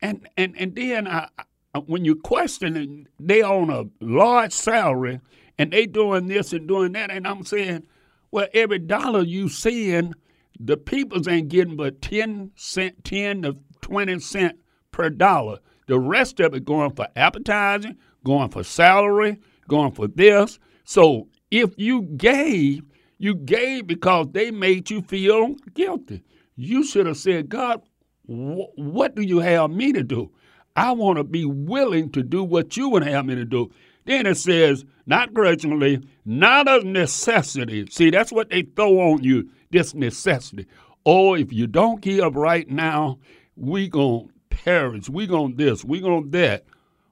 [0.00, 1.28] And and and then I,
[1.74, 5.20] I when you question it, they on a large salary
[5.58, 7.86] and they doing this and doing that, and I'm saying,
[8.30, 10.14] well, every dollar you seeing,
[10.60, 14.58] the peoples ain't getting but ten cent, ten to twenty cent
[14.90, 15.58] per dollar.
[15.86, 19.38] The rest of it going for advertising, going for salary,
[19.68, 20.58] going for this.
[20.84, 22.82] So if you gave,
[23.18, 26.22] you gave because they made you feel guilty.
[26.56, 27.82] You should have said, God,
[28.26, 30.30] wh- what do you have me to do?
[30.74, 33.70] I want to be willing to do what you would have me to do.
[34.04, 37.86] Then it says, not grudgingly, not of necessity.
[37.90, 40.66] See, that's what they throw on you, this necessity.
[41.04, 43.18] Oh, if you don't give right now,
[43.56, 45.08] we going to perish.
[45.08, 45.84] We going to this.
[45.84, 46.64] We going to that.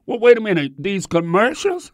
[0.07, 0.73] Well, wait a minute.
[0.79, 1.93] These commercials,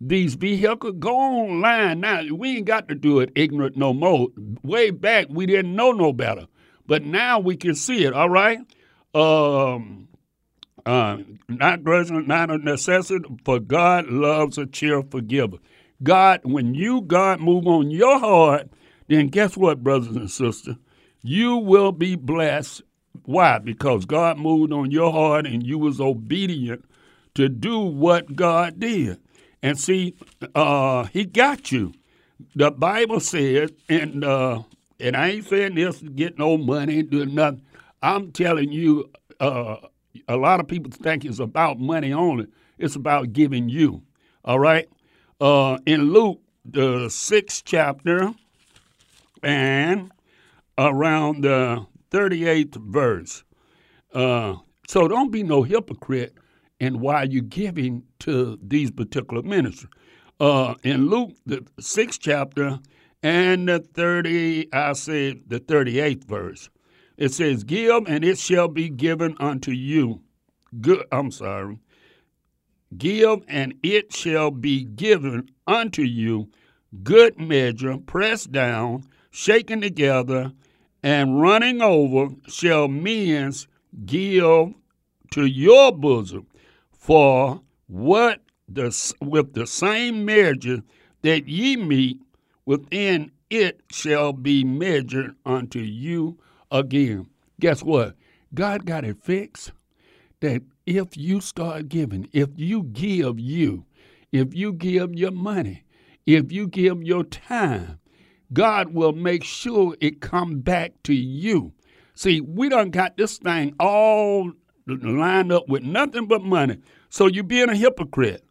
[0.00, 2.22] these vehicles, go online now.
[2.32, 4.28] We ain't got to do it ignorant no more.
[4.62, 6.46] Way back, we didn't know no better.
[6.86, 8.58] But now we can see it, all right?
[9.14, 10.08] Um,
[10.86, 15.58] uh, not grudging, not a necessity, for God loves a cheerful giver.
[16.02, 18.70] God, when you, God, move on your heart,
[19.08, 20.76] then guess what, brothers and sisters?
[21.22, 22.82] You will be blessed.
[23.24, 23.58] Why?
[23.58, 26.84] Because God moved on your heart and you was obedient
[27.34, 29.18] to do what God did.
[29.62, 30.16] And see,
[30.54, 31.92] uh, He got you.
[32.54, 34.62] The Bible says, and uh,
[34.98, 37.62] and I ain't saying this to get no money, do nothing.
[38.02, 39.76] I'm telling you, uh,
[40.28, 42.46] a lot of people think it's about money only.
[42.78, 44.02] It's about giving you.
[44.44, 44.88] All right?
[45.40, 48.32] Uh, in Luke, the sixth chapter,
[49.42, 50.10] and
[50.78, 53.44] around the 38th verse.
[54.14, 54.56] Uh,
[54.88, 56.34] so don't be no hypocrite
[56.80, 59.92] in why you're giving to these particular ministries.
[60.40, 62.80] Uh, in Luke, the sixth chapter,
[63.22, 66.70] and the 30, I say the 38th verse.
[67.18, 70.22] It says, Give, and it shall be given unto you.
[70.80, 71.78] Good, I'm sorry.
[72.96, 76.48] Give, and it shall be given unto you.
[77.02, 80.52] Good measure, pressed down, shaken together,
[81.02, 83.68] and running over, shall men's
[84.06, 84.72] give
[85.32, 86.46] to your bosom.
[87.00, 90.82] For what the, with the same measure
[91.22, 92.20] that ye meet,
[92.66, 96.38] within it shall be measured unto you
[96.70, 97.26] again.
[97.58, 98.16] Guess what?
[98.52, 99.72] God got it fixed
[100.40, 103.86] that if you start giving, if you give you,
[104.30, 105.84] if you give your money,
[106.26, 107.98] if you give your time,
[108.52, 111.72] God will make sure it come back to you.
[112.14, 114.52] See, we done got this thing all
[114.86, 116.78] lined up with nothing but money.
[117.08, 118.44] So you're being a hypocrite.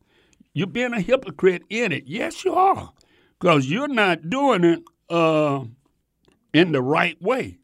[0.53, 2.03] You're being a hypocrite in it.
[2.07, 2.91] Yes, you are.
[3.39, 5.63] Because you're not doing it uh,
[6.53, 7.57] in the right way.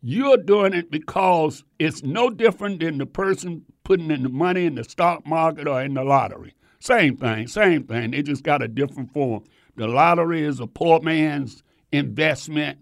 [0.00, 4.76] You're doing it because it's no different than the person putting in the money in
[4.76, 6.54] the stock market or in the lottery.
[6.80, 8.12] Same thing, same thing.
[8.12, 9.44] They just got a different form.
[9.76, 12.78] The lottery is a poor man's investment,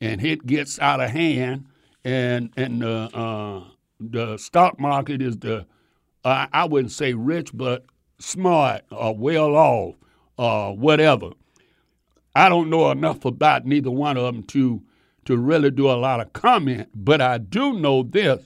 [0.00, 1.66] and it gets out of hand.
[2.04, 3.64] And and the uh,
[4.00, 5.66] the stock market is the
[6.24, 7.84] uh, I wouldn't say rich, but
[8.18, 9.94] smart or well off
[10.36, 11.30] or whatever.
[12.34, 14.82] I don't know enough about neither one of them to
[15.26, 18.42] to really do a lot of comment, but I do know this.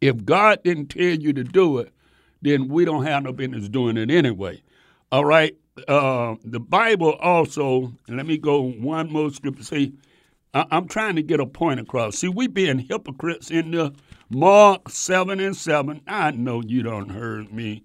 [0.00, 1.92] If God didn't tell you to do it,
[2.40, 4.62] then we don't have no business doing it anyway.
[5.10, 5.56] All right.
[5.88, 9.64] Uh, the Bible also, let me go one more scripture.
[9.64, 9.94] See,
[10.54, 12.18] I- am trying to get a point across.
[12.18, 13.92] See, we being hypocrites in the
[14.34, 16.00] Mark 7 and 7.
[16.06, 17.84] I know you don't heard me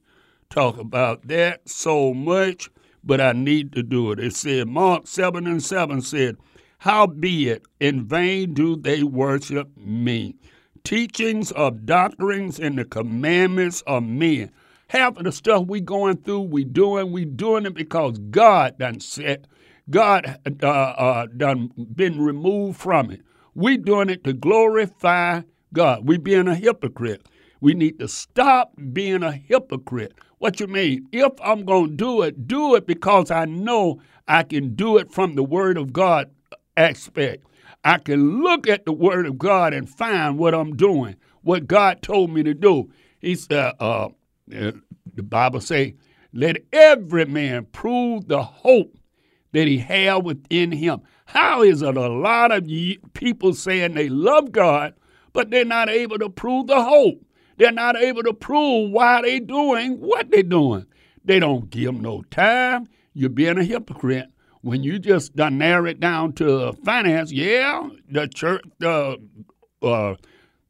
[0.50, 2.70] talk about that so much,
[3.04, 4.20] but I need to do it.
[4.20, 6.38] It said, Mark 7 and 7 said,
[6.80, 10.36] Howbeit in vain do they worship me,
[10.84, 14.52] teachings of doctrines and the commandments of men.
[14.88, 19.02] Half of the stuff we going through, we doing, we doing it because God done
[19.02, 19.48] said,
[19.90, 23.22] God uh, uh, done been removed from it.
[23.54, 25.42] We doing it to glorify
[25.74, 26.08] God.
[26.08, 27.28] We being a hypocrite.
[27.60, 30.14] We need to stop being a hypocrite.
[30.38, 31.08] What you mean?
[31.12, 35.12] If I'm going to do it, do it because I know I can do it
[35.12, 36.30] from the Word of God
[36.76, 37.44] aspect.
[37.84, 42.02] I can look at the Word of God and find what I'm doing, what God
[42.02, 42.92] told me to do.
[43.20, 44.10] He said, uh,
[44.56, 44.72] uh,
[45.16, 45.96] the Bible say,
[46.34, 48.96] let every man prove the hope
[49.54, 51.02] that he have within him.
[51.26, 52.70] How is it a lot of
[53.14, 54.94] people saying they love God,
[55.34, 57.24] but they're not able to prove the hope?
[57.58, 60.86] They're not able to prove why they doing what they're doing.
[61.26, 62.88] They don't give them no time.
[63.14, 64.30] You're being a hypocrite
[64.62, 67.32] when you just narrow it down to finance.
[67.32, 69.18] Yeah, the church, the
[69.82, 70.16] uh,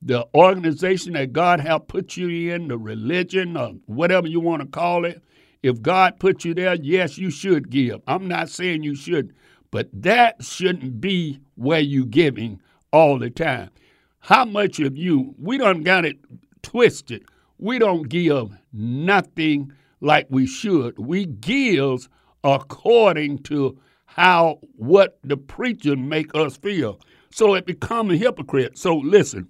[0.01, 4.67] the organization that God have put you in, the religion or whatever you want to
[4.67, 5.23] call it.
[5.63, 8.01] If God put you there, yes, you should give.
[8.07, 9.33] I'm not saying you should,
[9.71, 12.61] but that shouldn't be where you giving
[12.93, 13.71] all the time.
[14.19, 16.17] How much of you, we done got it
[16.61, 17.23] twisted.
[17.57, 20.97] We don't give nothing like we should.
[20.99, 22.07] We give
[22.43, 26.99] according to how what the preacher make us feel.
[27.31, 28.77] So it become a hypocrite.
[28.77, 29.49] So listen,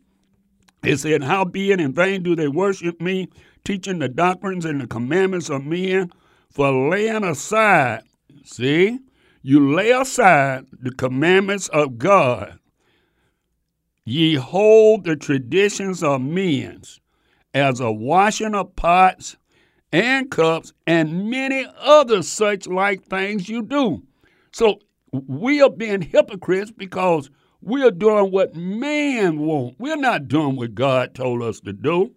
[0.83, 3.29] it said, How being in vain do they worship me,
[3.63, 6.11] teaching the doctrines and the commandments of men,
[6.49, 8.03] for laying aside,
[8.43, 8.99] see,
[9.41, 12.56] you lay aside the commandments of God.
[14.09, 16.81] Ye hold the traditions of men
[17.53, 19.35] as a washing of pots
[19.91, 24.01] and cups and many other such like things you do.
[24.53, 24.79] So
[25.11, 27.29] we are being hypocrites because
[27.59, 29.75] we are doing what man wants.
[29.77, 32.13] We're not doing what God told us to do.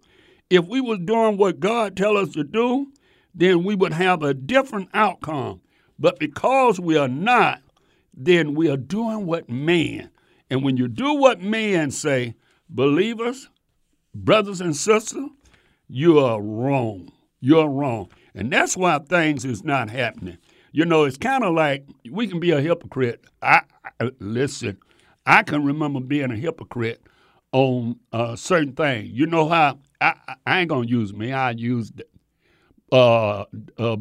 [0.49, 2.87] If we was doing what God tell us to do,
[3.35, 5.59] then we would have a different outcome.
[5.99, 7.61] But because we are not,
[8.13, 10.09] then we are doing what man.
[10.51, 12.35] And when you do what man say,
[12.69, 13.49] believers,
[14.13, 15.29] brothers and sisters,
[15.87, 17.09] you are wrong.
[17.39, 18.09] You're wrong.
[18.35, 20.37] And that's why things is not happening.
[20.73, 23.23] You know, it's kind of like we can be a hypocrite.
[23.41, 23.61] I,
[24.01, 24.77] I, listen.
[25.25, 27.01] I can remember being a hypocrite
[27.53, 29.09] on uh, certain things.
[29.09, 31.31] You know how I, I ain't gonna use me.
[31.31, 31.93] I use
[32.91, 33.45] uh,
[33.77, 33.97] uh,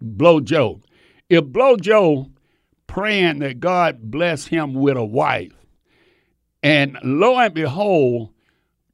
[0.00, 0.80] Blow Joe.
[1.28, 2.28] If Blow Joe
[2.88, 5.52] praying that God bless him with a wife,
[6.62, 8.30] and lo and behold,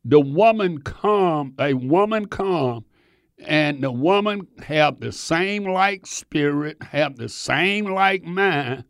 [0.05, 2.85] the woman come, a woman come,
[3.47, 8.85] and the woman have the same like spirit, have the same like mind,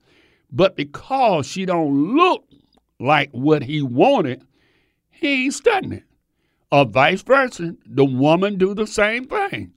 [0.51, 2.45] but because she don't look
[2.99, 4.43] like what he wanted,
[5.11, 6.05] he ain't studying it.
[6.73, 9.73] Or vice versa, the woman do the same thing.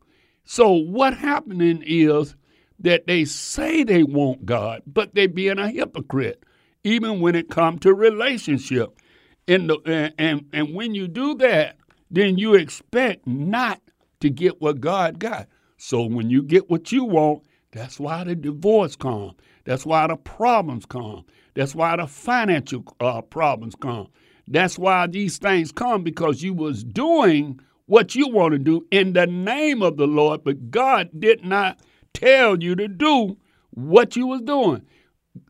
[0.46, 2.36] So what happening is
[2.80, 6.44] that they say they want God, but they being a hypocrite,
[6.84, 9.00] even when it come to relationship.
[9.48, 11.78] And, the, and, and when you do that,
[12.12, 13.82] then you expect not
[14.20, 15.48] to get what God got.
[15.78, 19.36] So when you get what you want, that's why the divorce come.
[19.66, 21.26] That's why the problems come.
[21.54, 24.08] That's why the financial uh, problems come.
[24.48, 29.14] That's why these things come because you was doing what you want to do in
[29.14, 31.80] the name of the Lord, but God did not
[32.18, 33.38] tell you to do
[33.72, 34.82] what you was doing.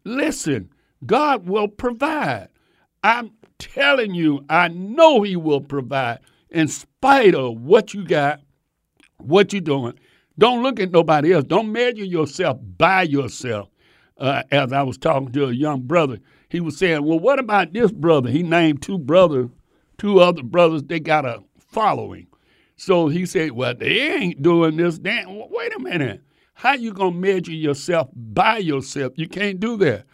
[0.03, 0.69] Listen,
[1.05, 2.49] God will provide.
[3.03, 8.41] I'm telling you, I know He will provide in spite of what you got,
[9.17, 9.97] what you're doing.
[10.37, 11.45] Don't look at nobody else.
[11.45, 13.69] Don't measure yourself by yourself.
[14.17, 17.73] Uh, as I was talking to a young brother, he was saying, "Well, what about
[17.73, 19.49] this brother?" He named two brothers,
[19.97, 20.83] two other brothers.
[20.83, 22.27] They got a following.
[22.77, 24.97] So he said, "Well, they ain't doing this.
[24.97, 26.21] Damn, wait a minute.
[26.57, 29.13] How you gonna measure yourself by yourself?
[29.15, 30.05] You can't do that.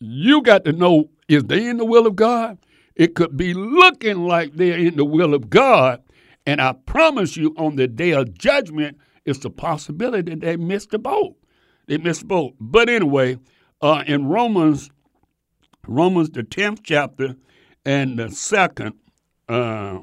[0.00, 2.58] You got to know is they in the will of God?
[2.96, 6.02] It could be looking like they're in the will of God,
[6.44, 10.90] and I promise you, on the day of judgment, it's a possibility that they missed
[10.90, 11.36] the boat.
[11.86, 12.56] They missed the boat.
[12.58, 13.38] But anyway,
[13.80, 14.90] uh, in Romans,
[15.86, 17.36] Romans the tenth chapter
[17.84, 18.94] and the second,
[19.48, 20.00] uh,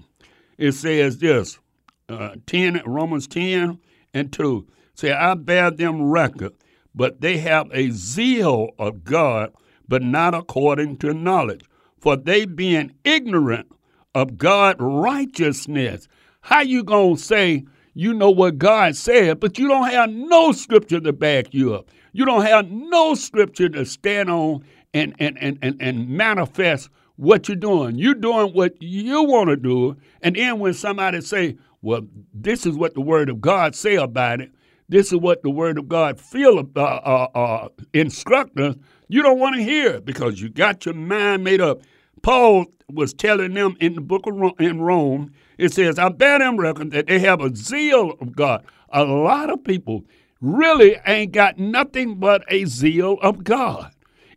[0.57, 1.59] it says this:
[2.07, 3.80] uh, ten Romans ten
[4.13, 4.65] and two.
[4.98, 6.54] Say, I bear them record,
[6.95, 9.54] but they have a zeal of God,
[9.88, 11.64] but not according to knowledge.
[12.00, 13.68] For they being ignorant
[14.16, 16.08] of God's righteousness,
[16.41, 21.00] how you gonna say you know what God said, but you don't have no scripture
[21.00, 21.89] to back you up.
[22.14, 24.64] You don't have no scripture to stand on
[24.95, 27.98] and, and, and, and, and manifest what you're doing.
[27.98, 29.95] You're doing what you want to do.
[30.22, 32.02] And then when somebody say, well,
[32.34, 34.52] this is what the word of God say about it,
[34.90, 38.76] this is what the word of God feel uh, uh, uh, instruct us,
[39.08, 41.82] you don't want to hear because you got your mind made up.
[42.22, 46.40] Paul was telling them in the book of Rome, in Rome, it says, I bear
[46.40, 48.64] them reckon that they have a zeal of God.
[48.90, 50.06] A lot of people
[50.40, 53.92] really ain't got nothing but a zeal of God.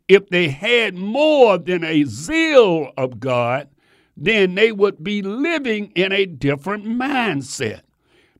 [0.09, 3.68] If they had more than a zeal of God,
[4.16, 7.82] then they would be living in a different mindset.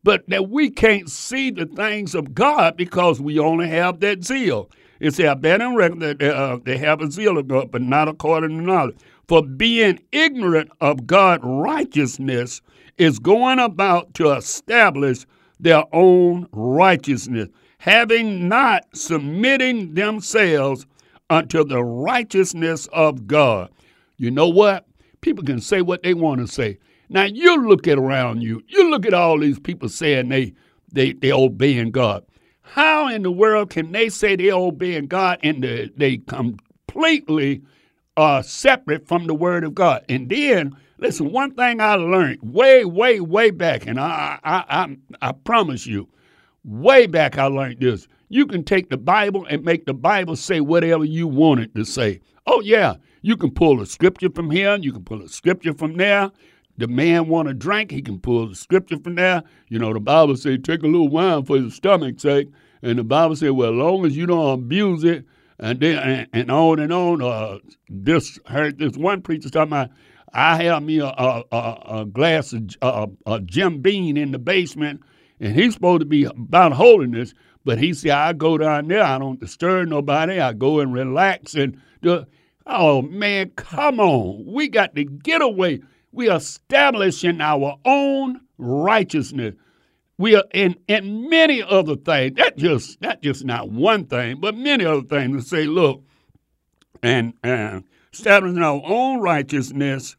[0.03, 4.71] But that we can't see the things of God because we only have that zeal.
[4.99, 8.51] It says, them reckon that uh, they have a zeal of God, but not according
[8.51, 8.97] to knowledge.
[9.29, 12.61] For being ignorant of God's righteousness
[12.99, 15.25] is going about to establish
[15.59, 17.49] their own righteousness,
[17.79, 20.87] having not submitting themselves
[21.31, 23.71] unto the righteousness of God.
[24.17, 24.87] You know what?
[25.21, 26.79] People can say what they want to say.
[27.13, 28.63] Now you look at around you.
[28.69, 30.55] You look at all these people saying they
[30.93, 32.25] they they obeying God.
[32.63, 37.63] How in the world can they say they obeying God and they, they completely
[38.17, 40.05] are separate from the Word of God?
[40.09, 44.97] And then listen, one thing I learned way, way, way back, and I I I,
[45.21, 46.09] I promise you,
[46.63, 48.07] way back I learned this.
[48.29, 51.85] You can take the Bible and make the Bible say whatever you want it to
[51.85, 52.21] say.
[52.47, 55.97] Oh yeah, you can pull a scripture from here, you can pull a scripture from
[55.97, 56.31] there
[56.81, 59.43] the man want to drink, he can pull the scripture from there.
[59.69, 62.49] You know, the Bible say take a little wine for your stomach's sake.
[62.83, 65.25] And the Bible say, well, as long as you don't abuse it,
[65.59, 67.23] and then and, and on and on.
[67.23, 67.59] Uh,
[67.89, 69.91] this heard this one preacher talking about,
[70.33, 74.39] I have me a, a, a, a glass of a, a Jim Beam in the
[74.39, 75.03] basement,
[75.39, 79.19] and he's supposed to be about holiness, but he said, I go down there, I
[79.19, 82.25] don't disturb nobody, I go and relax and do.
[82.67, 84.45] Oh man, come on.
[84.47, 85.81] We got to get away
[86.13, 89.55] we are establishing our own righteousness.
[90.19, 92.37] We are in, in many other things.
[92.37, 96.03] That just that just not one thing, but many other things to say, look,
[97.03, 100.17] and, and establishing our own righteousness,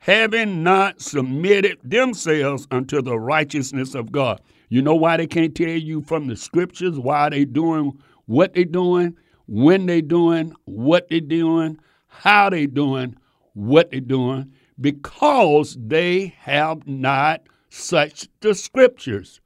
[0.00, 4.40] having not submitted themselves unto the righteousness of God.
[4.68, 8.64] You know why they can't tell you from the scriptures why they doing what they
[8.64, 9.16] doing,
[9.46, 11.78] when they doing, what they doing,
[12.08, 13.16] how they doing,
[13.54, 19.40] what they doing because they have not such the scriptures.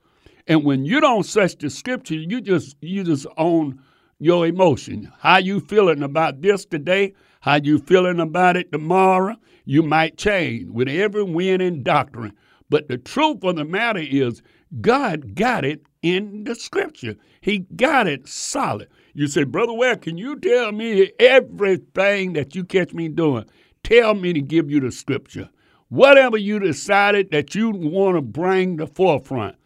[0.47, 3.80] And when you don't such the scripture, you just you just own
[4.18, 5.12] your emotion.
[5.18, 7.14] How you feeling about this today?
[7.41, 9.37] How you feeling about it tomorrow?
[9.64, 12.33] You might change with every wind and doctrine.
[12.68, 14.43] But the truth of the matter is,
[14.80, 17.16] God got it in the scripture.
[17.41, 18.89] He got it solid.
[19.14, 23.45] You say, Brother Ware, can you tell me everything that you catch me doing?
[23.85, 25.51] Tell me to give you the scripture.
[25.89, 29.57] Whatever you decided that you want to bring to the forefront,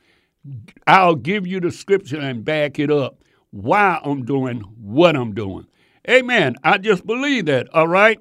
[0.86, 5.66] I'll give you the scripture and back it up why I'm doing what I'm doing.
[6.08, 6.56] Amen.
[6.62, 8.20] I just believe that, all right?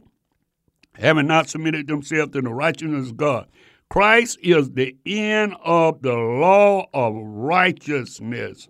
[0.95, 3.47] Having not submitted themselves to the righteousness of God.
[3.89, 8.67] Christ is the end of the law of righteousness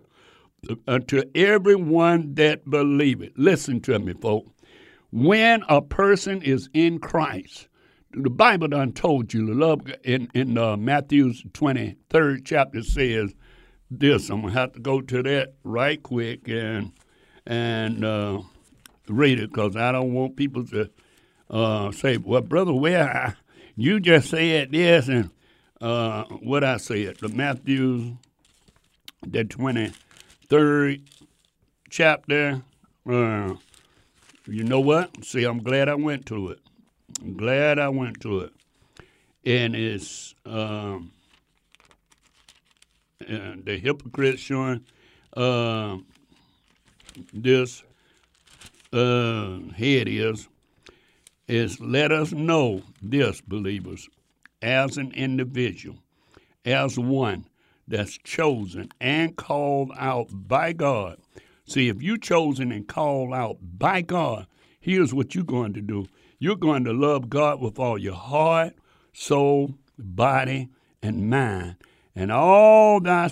[0.86, 3.32] unto everyone that believeth.
[3.36, 4.55] Listen to me, folks
[5.16, 7.68] when a person is in Christ,
[8.12, 13.34] the Bible done told you, love in, in uh, Matthew's 23rd chapter says
[13.90, 14.28] this.
[14.28, 16.92] I'm to have to go to that right quick and,
[17.46, 18.42] and uh,
[19.08, 20.90] read it because I don't want people to
[21.48, 23.36] uh, say, well, Brother Ware
[23.76, 25.30] you just said this and
[25.80, 27.16] uh, what I said.
[27.18, 28.16] The Matthew,
[29.26, 31.02] the 23rd
[31.90, 32.62] chapter,
[33.08, 33.54] uh,
[34.46, 35.24] you know what?
[35.24, 36.60] See, I'm glad I went to it.
[37.20, 38.52] I'm glad I went to it.
[39.44, 41.12] And it's um,
[43.26, 44.84] and the hypocrite showing
[45.36, 45.98] uh,
[47.32, 47.82] this
[48.92, 50.48] uh, head is
[51.48, 54.08] is let us know this, believers,
[54.62, 55.96] as an individual,
[56.64, 57.46] as one
[57.86, 61.18] that's chosen and called out by God
[61.66, 64.46] See, if you're chosen and called out by God,
[64.78, 66.06] here's what you're going to do.
[66.38, 68.74] You're going to love God with all your heart,
[69.12, 70.68] soul, body,
[71.02, 71.76] and mind,
[72.14, 73.30] and all thy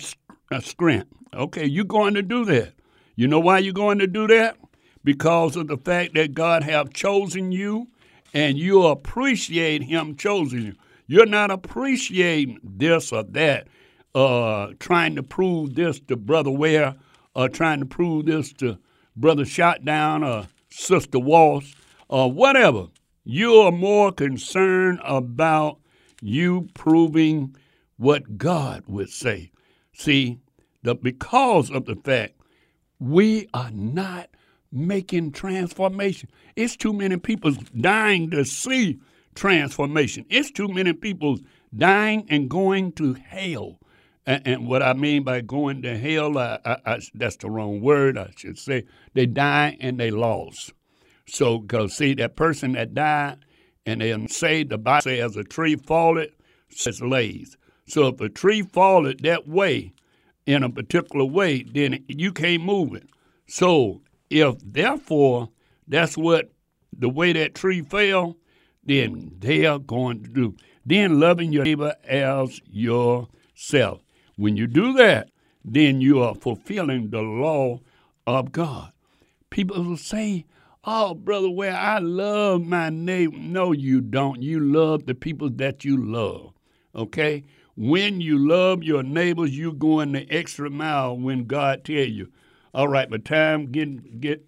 [0.51, 1.07] uh, strength.
[1.33, 2.73] Okay, you're going to do that.
[3.15, 4.57] You know why you're going to do that?
[5.03, 7.87] Because of the fact that God have chosen you
[8.33, 10.73] and you appreciate him choosing you.
[11.07, 13.67] You're not appreciating this or that,
[14.13, 16.95] uh, trying to prove this to Brother Ware
[17.35, 18.77] or trying to prove this to
[19.15, 21.75] Brother Shot Down or Sister Walsh
[22.07, 22.87] or whatever.
[23.23, 25.79] You're more concerned about
[26.21, 27.55] you proving
[27.97, 29.51] what God would say.
[29.93, 30.39] See,
[30.83, 32.33] the, because of the fact
[32.99, 34.29] we are not
[34.71, 36.29] making transformation.
[36.55, 38.99] It's too many people dying to see
[39.33, 40.25] transformation.
[40.29, 41.39] It's too many people
[41.75, 43.79] dying and going to hell.
[44.25, 47.81] And, and what I mean by going to hell, I, I, I, that's the wrong
[47.81, 48.17] word.
[48.17, 50.73] I should say they die and they lost.
[51.27, 53.37] So, because see, that person that died
[53.85, 56.31] and they say the Bible says a tree falleth,
[56.69, 57.57] says lays.
[57.87, 59.93] So if a tree falleth that way,
[60.45, 63.09] in a particular way, then you can't move it.
[63.47, 65.49] So if therefore
[65.87, 66.51] that's what
[66.97, 68.37] the way that tree fell,
[68.83, 70.55] then they are going to do.
[70.85, 74.01] Then loving your neighbor as yourself.
[74.35, 75.29] When you do that,
[75.63, 77.79] then you are fulfilling the law
[78.27, 78.91] of God.
[79.49, 80.45] People will say,
[80.87, 83.37] Oh, brother, well, I love my neighbor.
[83.37, 84.43] No, you don't.
[84.43, 86.53] You love the people that you love.
[86.93, 87.43] Okay?
[87.75, 92.31] When you love your neighbors, you're going the extra mile when God tell you,
[92.73, 94.45] all right, my time getting get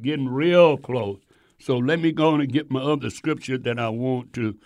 [0.00, 1.18] getting real close.
[1.58, 4.56] So let me go and get my other scripture that I want to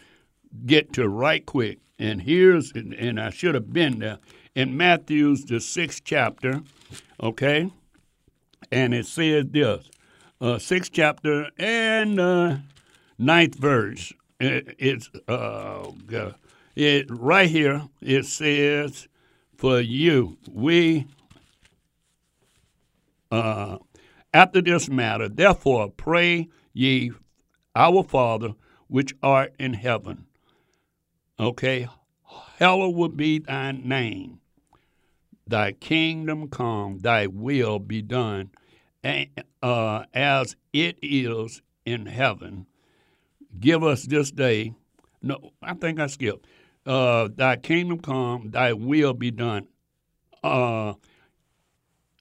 [0.64, 1.78] get to right quick.
[1.98, 4.18] And here's and I should have been there
[4.54, 6.62] in Matthew's the sixth chapter,
[7.22, 7.70] okay?
[8.70, 9.88] And it says this
[10.40, 12.56] uh, sixth chapter and uh,
[13.18, 14.12] ninth verse.
[14.40, 15.92] It, it's uh,
[16.74, 17.88] it right here.
[18.00, 19.08] It says,
[19.56, 21.06] "For you, we."
[23.30, 23.78] Uh,
[24.34, 27.12] after this matter, therefore, pray ye,
[27.74, 28.54] our Father,
[28.88, 30.26] which art in heaven.
[31.38, 31.88] Okay,
[32.58, 34.41] hallowed be thy name.
[35.46, 38.50] Thy kingdom come, thy will be done
[39.62, 42.66] uh, as it is in heaven.
[43.58, 44.74] Give us this day.
[45.20, 46.46] No, I think I skipped.
[46.86, 49.68] Uh, thy kingdom come, thy will be done
[50.42, 50.94] uh,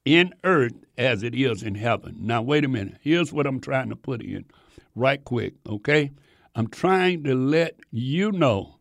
[0.05, 2.15] in earth as it is in heaven.
[2.19, 2.97] Now, wait a minute.
[3.01, 4.45] Here's what I'm trying to put in
[4.95, 6.11] right quick, okay?
[6.55, 8.75] I'm trying to let you know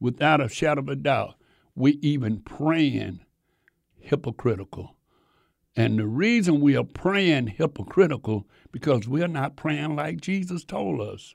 [0.00, 1.34] without a shadow of a doubt,
[1.74, 3.20] we even praying
[4.06, 4.96] hypocritical.
[5.76, 11.34] And the reason we are praying hypocritical because we're not praying like Jesus told us.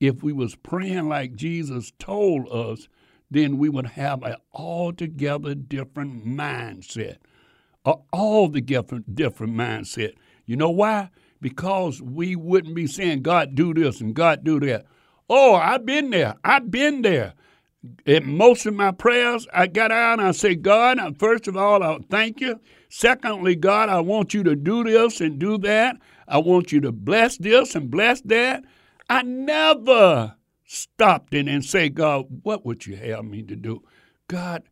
[0.00, 2.88] If we was praying like Jesus told us,
[3.30, 7.16] then we would have an altogether different mindset.
[7.84, 10.14] A altogether different mindset.
[10.44, 11.10] You know why?
[11.40, 14.86] Because we wouldn't be saying, God do this and God do that.
[15.28, 16.34] Oh, I've been there.
[16.44, 17.34] I've been there
[18.04, 21.82] in most of my prayers, I got out and I say, God, first of all,
[21.82, 22.60] I thank you.
[22.88, 25.96] Secondly, God, I want you to do this and do that.
[26.28, 28.64] I want you to bless this and bless that.
[29.08, 33.82] I never stopped in and say, God, what would you have me to do?
[34.28, 34.64] God,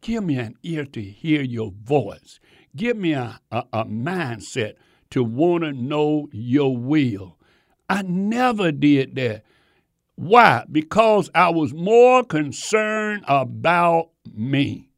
[0.00, 2.38] give me an ear to hear your voice.
[2.76, 4.74] Give me a, a, a mindset
[5.10, 7.36] to want to know your will.
[7.88, 9.42] I never did that.
[10.20, 10.64] Why?
[10.70, 14.90] Because I was more concerned about me.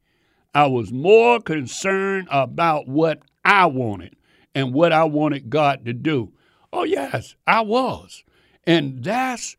[0.53, 4.16] I was more concerned about what I wanted
[4.53, 6.33] and what I wanted God to do.
[6.73, 8.25] Oh, yes, I was.
[8.64, 9.57] And that's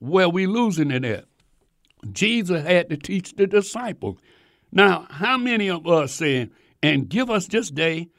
[0.00, 1.24] where we're losing it at.
[2.12, 4.18] Jesus had to teach the disciples.
[4.70, 6.50] Now, how many of us saying,
[6.82, 8.10] and give us this day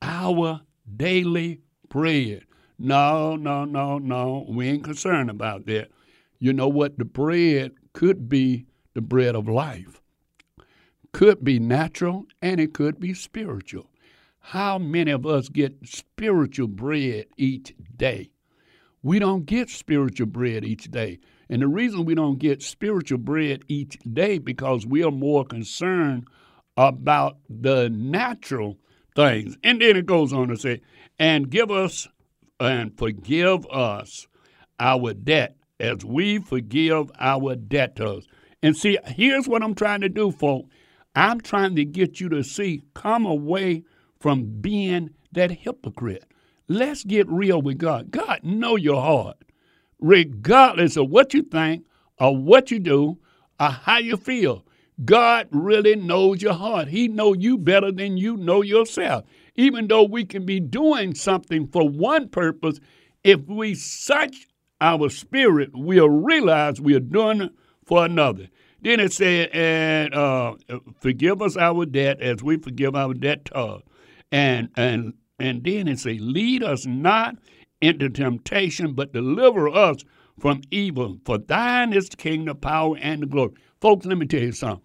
[0.00, 0.60] our
[0.96, 2.44] daily bread?
[2.78, 4.46] No, no, no, no.
[4.48, 5.90] We ain't concerned about that.
[6.38, 6.98] You know what?
[6.98, 10.00] The bread could be the bread of life,
[11.12, 13.90] could be natural, and it could be spiritual.
[14.40, 18.30] How many of us get spiritual bread each day?
[19.02, 21.18] We don't get spiritual bread each day.
[21.50, 26.26] And the reason we don't get spiritual bread each day because we are more concerned
[26.76, 28.78] about the natural
[29.14, 29.56] things.
[29.62, 30.80] And then it goes on to say,
[31.18, 32.08] and give us
[32.60, 34.26] and forgive us
[34.80, 38.26] our debt as we forgive our debtors.
[38.62, 40.68] And see, here's what I'm trying to do, folks.
[41.14, 43.84] I'm trying to get you to see, come away
[44.20, 46.24] from being that hypocrite.
[46.68, 48.10] Let's get real with God.
[48.10, 49.36] God know your heart,
[50.00, 51.86] regardless of what you think
[52.18, 53.18] or what you do
[53.58, 54.64] or how you feel.
[55.04, 56.88] God really knows your heart.
[56.88, 59.24] He know you better than you know yourself.
[59.54, 62.80] Even though we can be doing something for one purpose,
[63.24, 64.48] if we search
[64.80, 67.50] our spirit will realize we are doing
[67.84, 68.48] for another.
[68.80, 70.54] Then it said, and uh,
[71.00, 73.82] forgive us our debt as we forgive our debtors.
[74.30, 77.36] And and and then it say, lead us not
[77.80, 80.04] into temptation, but deliver us
[80.38, 81.18] from evil.
[81.24, 83.52] For thine is the kingdom, power, and the glory.
[83.80, 84.82] Folks, let me tell you something.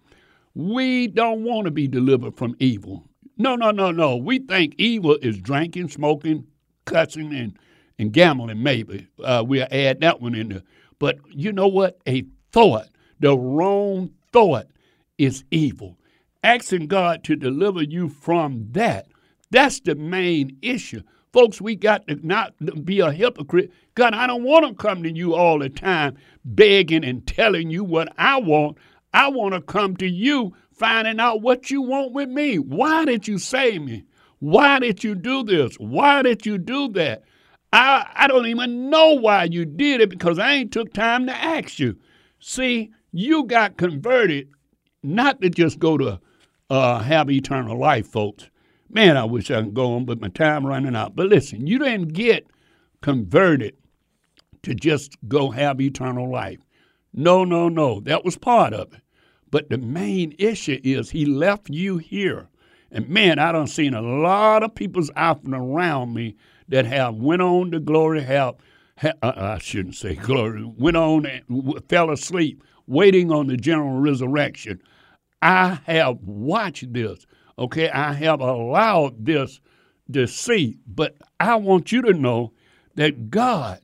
[0.54, 3.04] We don't want to be delivered from evil.
[3.36, 4.16] No, no, no, no.
[4.16, 6.46] We think evil is drinking, smoking,
[6.84, 7.58] cussing, and,
[7.98, 9.06] and gambling, maybe.
[9.22, 10.62] Uh, we'll add that one in there.
[10.98, 11.98] But you know what?
[12.06, 12.88] A thought,
[13.20, 14.66] the wrong thought,
[15.18, 15.98] is evil.
[16.42, 19.06] Asking God to deliver you from that,
[19.50, 21.02] that's the main issue.
[21.32, 23.72] Folks, we got to not be a hypocrite.
[23.94, 27.82] God, I don't want to come to you all the time begging and telling you
[27.82, 28.78] what I want.
[29.12, 32.58] I want to come to you finding out what you want with me.
[32.58, 34.04] Why did you save me?
[34.38, 35.76] Why did you do this?
[35.76, 37.24] Why did you do that?
[37.74, 41.32] I, I don't even know why you did it because I ain't took time to
[41.32, 41.98] ask you.
[42.38, 44.48] See, you got converted
[45.02, 46.20] not to just go to
[46.70, 48.48] uh, have eternal life, folks.
[48.88, 51.16] Man, I wish I could go on, but my time running out.
[51.16, 52.46] But listen, you didn't get
[53.02, 53.74] converted
[54.62, 56.60] to just go have eternal life.
[57.12, 57.98] No, no, no.
[57.98, 59.00] That was part of it.
[59.50, 62.48] But the main issue is he left you here.
[62.92, 66.36] And man, I done seen a lot of people's out around me
[66.68, 68.56] that have went on to glory, have,
[68.96, 74.00] have uh, I shouldn't say glory, went on and fell asleep waiting on the general
[74.00, 74.80] resurrection.
[75.42, 77.26] I have watched this.
[77.58, 79.60] Okay, I have allowed this
[80.12, 82.52] to see, but I want you to know
[82.96, 83.80] that God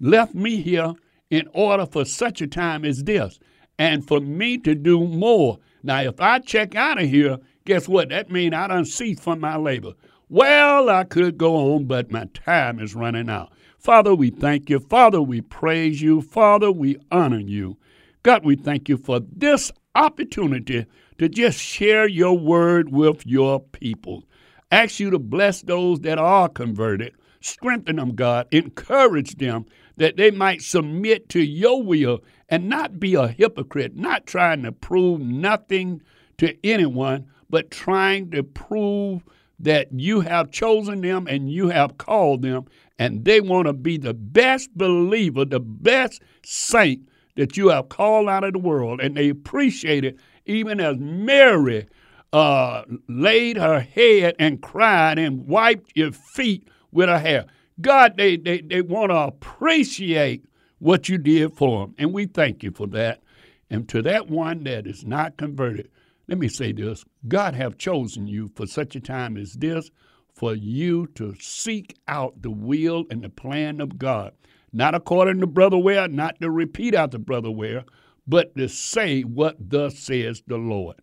[0.00, 0.94] left me here
[1.30, 3.38] in order for such a time as this
[3.78, 5.58] and for me to do more.
[5.82, 8.08] Now, if I check out of here, guess what?
[8.08, 9.92] That means I don't cease from my labor.
[10.30, 13.50] Well, I could go on, but my time is running out.
[13.78, 14.78] Father, we thank you.
[14.78, 16.20] Father, we praise you.
[16.20, 17.78] Father, we honor you.
[18.22, 20.84] God, we thank you for this opportunity
[21.16, 24.24] to just share your word with your people.
[24.70, 27.14] Ask you to bless those that are converted.
[27.40, 28.48] Strengthen them, God.
[28.50, 29.64] Encourage them
[29.96, 32.20] that they might submit to your will
[32.50, 36.02] and not be a hypocrite, not trying to prove nothing
[36.36, 39.22] to anyone, but trying to prove
[39.58, 42.66] that you have chosen them and you have called them,
[42.98, 48.28] and they want to be the best believer, the best saint that you have called
[48.28, 51.86] out of the world, and they appreciate it, even as Mary
[52.32, 57.46] uh, laid her head and cried and wiped your feet with her hair.
[57.80, 60.44] God, they, they, they want to appreciate
[60.78, 61.94] what you did for them.
[61.98, 63.22] And we thank you for that.
[63.70, 65.90] And to that one that is not converted,
[66.28, 69.90] let me say this God have chosen you for such a time as this
[70.34, 74.32] for you to seek out the will and the plan of God.
[74.72, 77.84] Not according to Brother Ware, not to repeat out after Brother Ware,
[78.26, 80.96] but to say what thus says the Lord.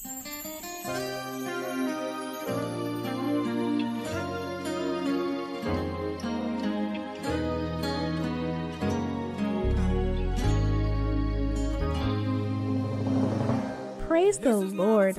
[14.07, 15.19] Praise the Lord.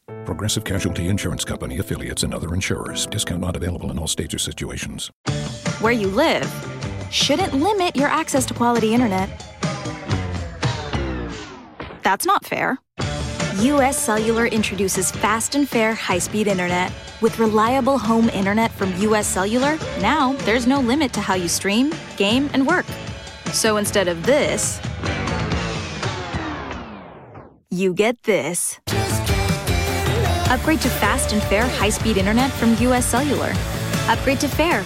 [0.31, 3.05] Progressive Casualty Insurance Company affiliates and other insurers.
[3.05, 5.11] Discount not available in all states or situations.
[5.81, 6.49] Where you live
[7.11, 9.27] shouldn't limit your access to quality internet.
[12.01, 12.79] That's not fair.
[13.57, 16.93] US Cellular introduces fast and fair high speed internet.
[17.19, 21.91] With reliable home internet from US Cellular, now there's no limit to how you stream,
[22.15, 22.85] game, and work.
[23.51, 24.79] So instead of this,
[27.69, 28.79] you get this.
[30.51, 33.53] Upgrade to fast and fair high speed internet from US Cellular.
[34.09, 34.83] Upgrade to fair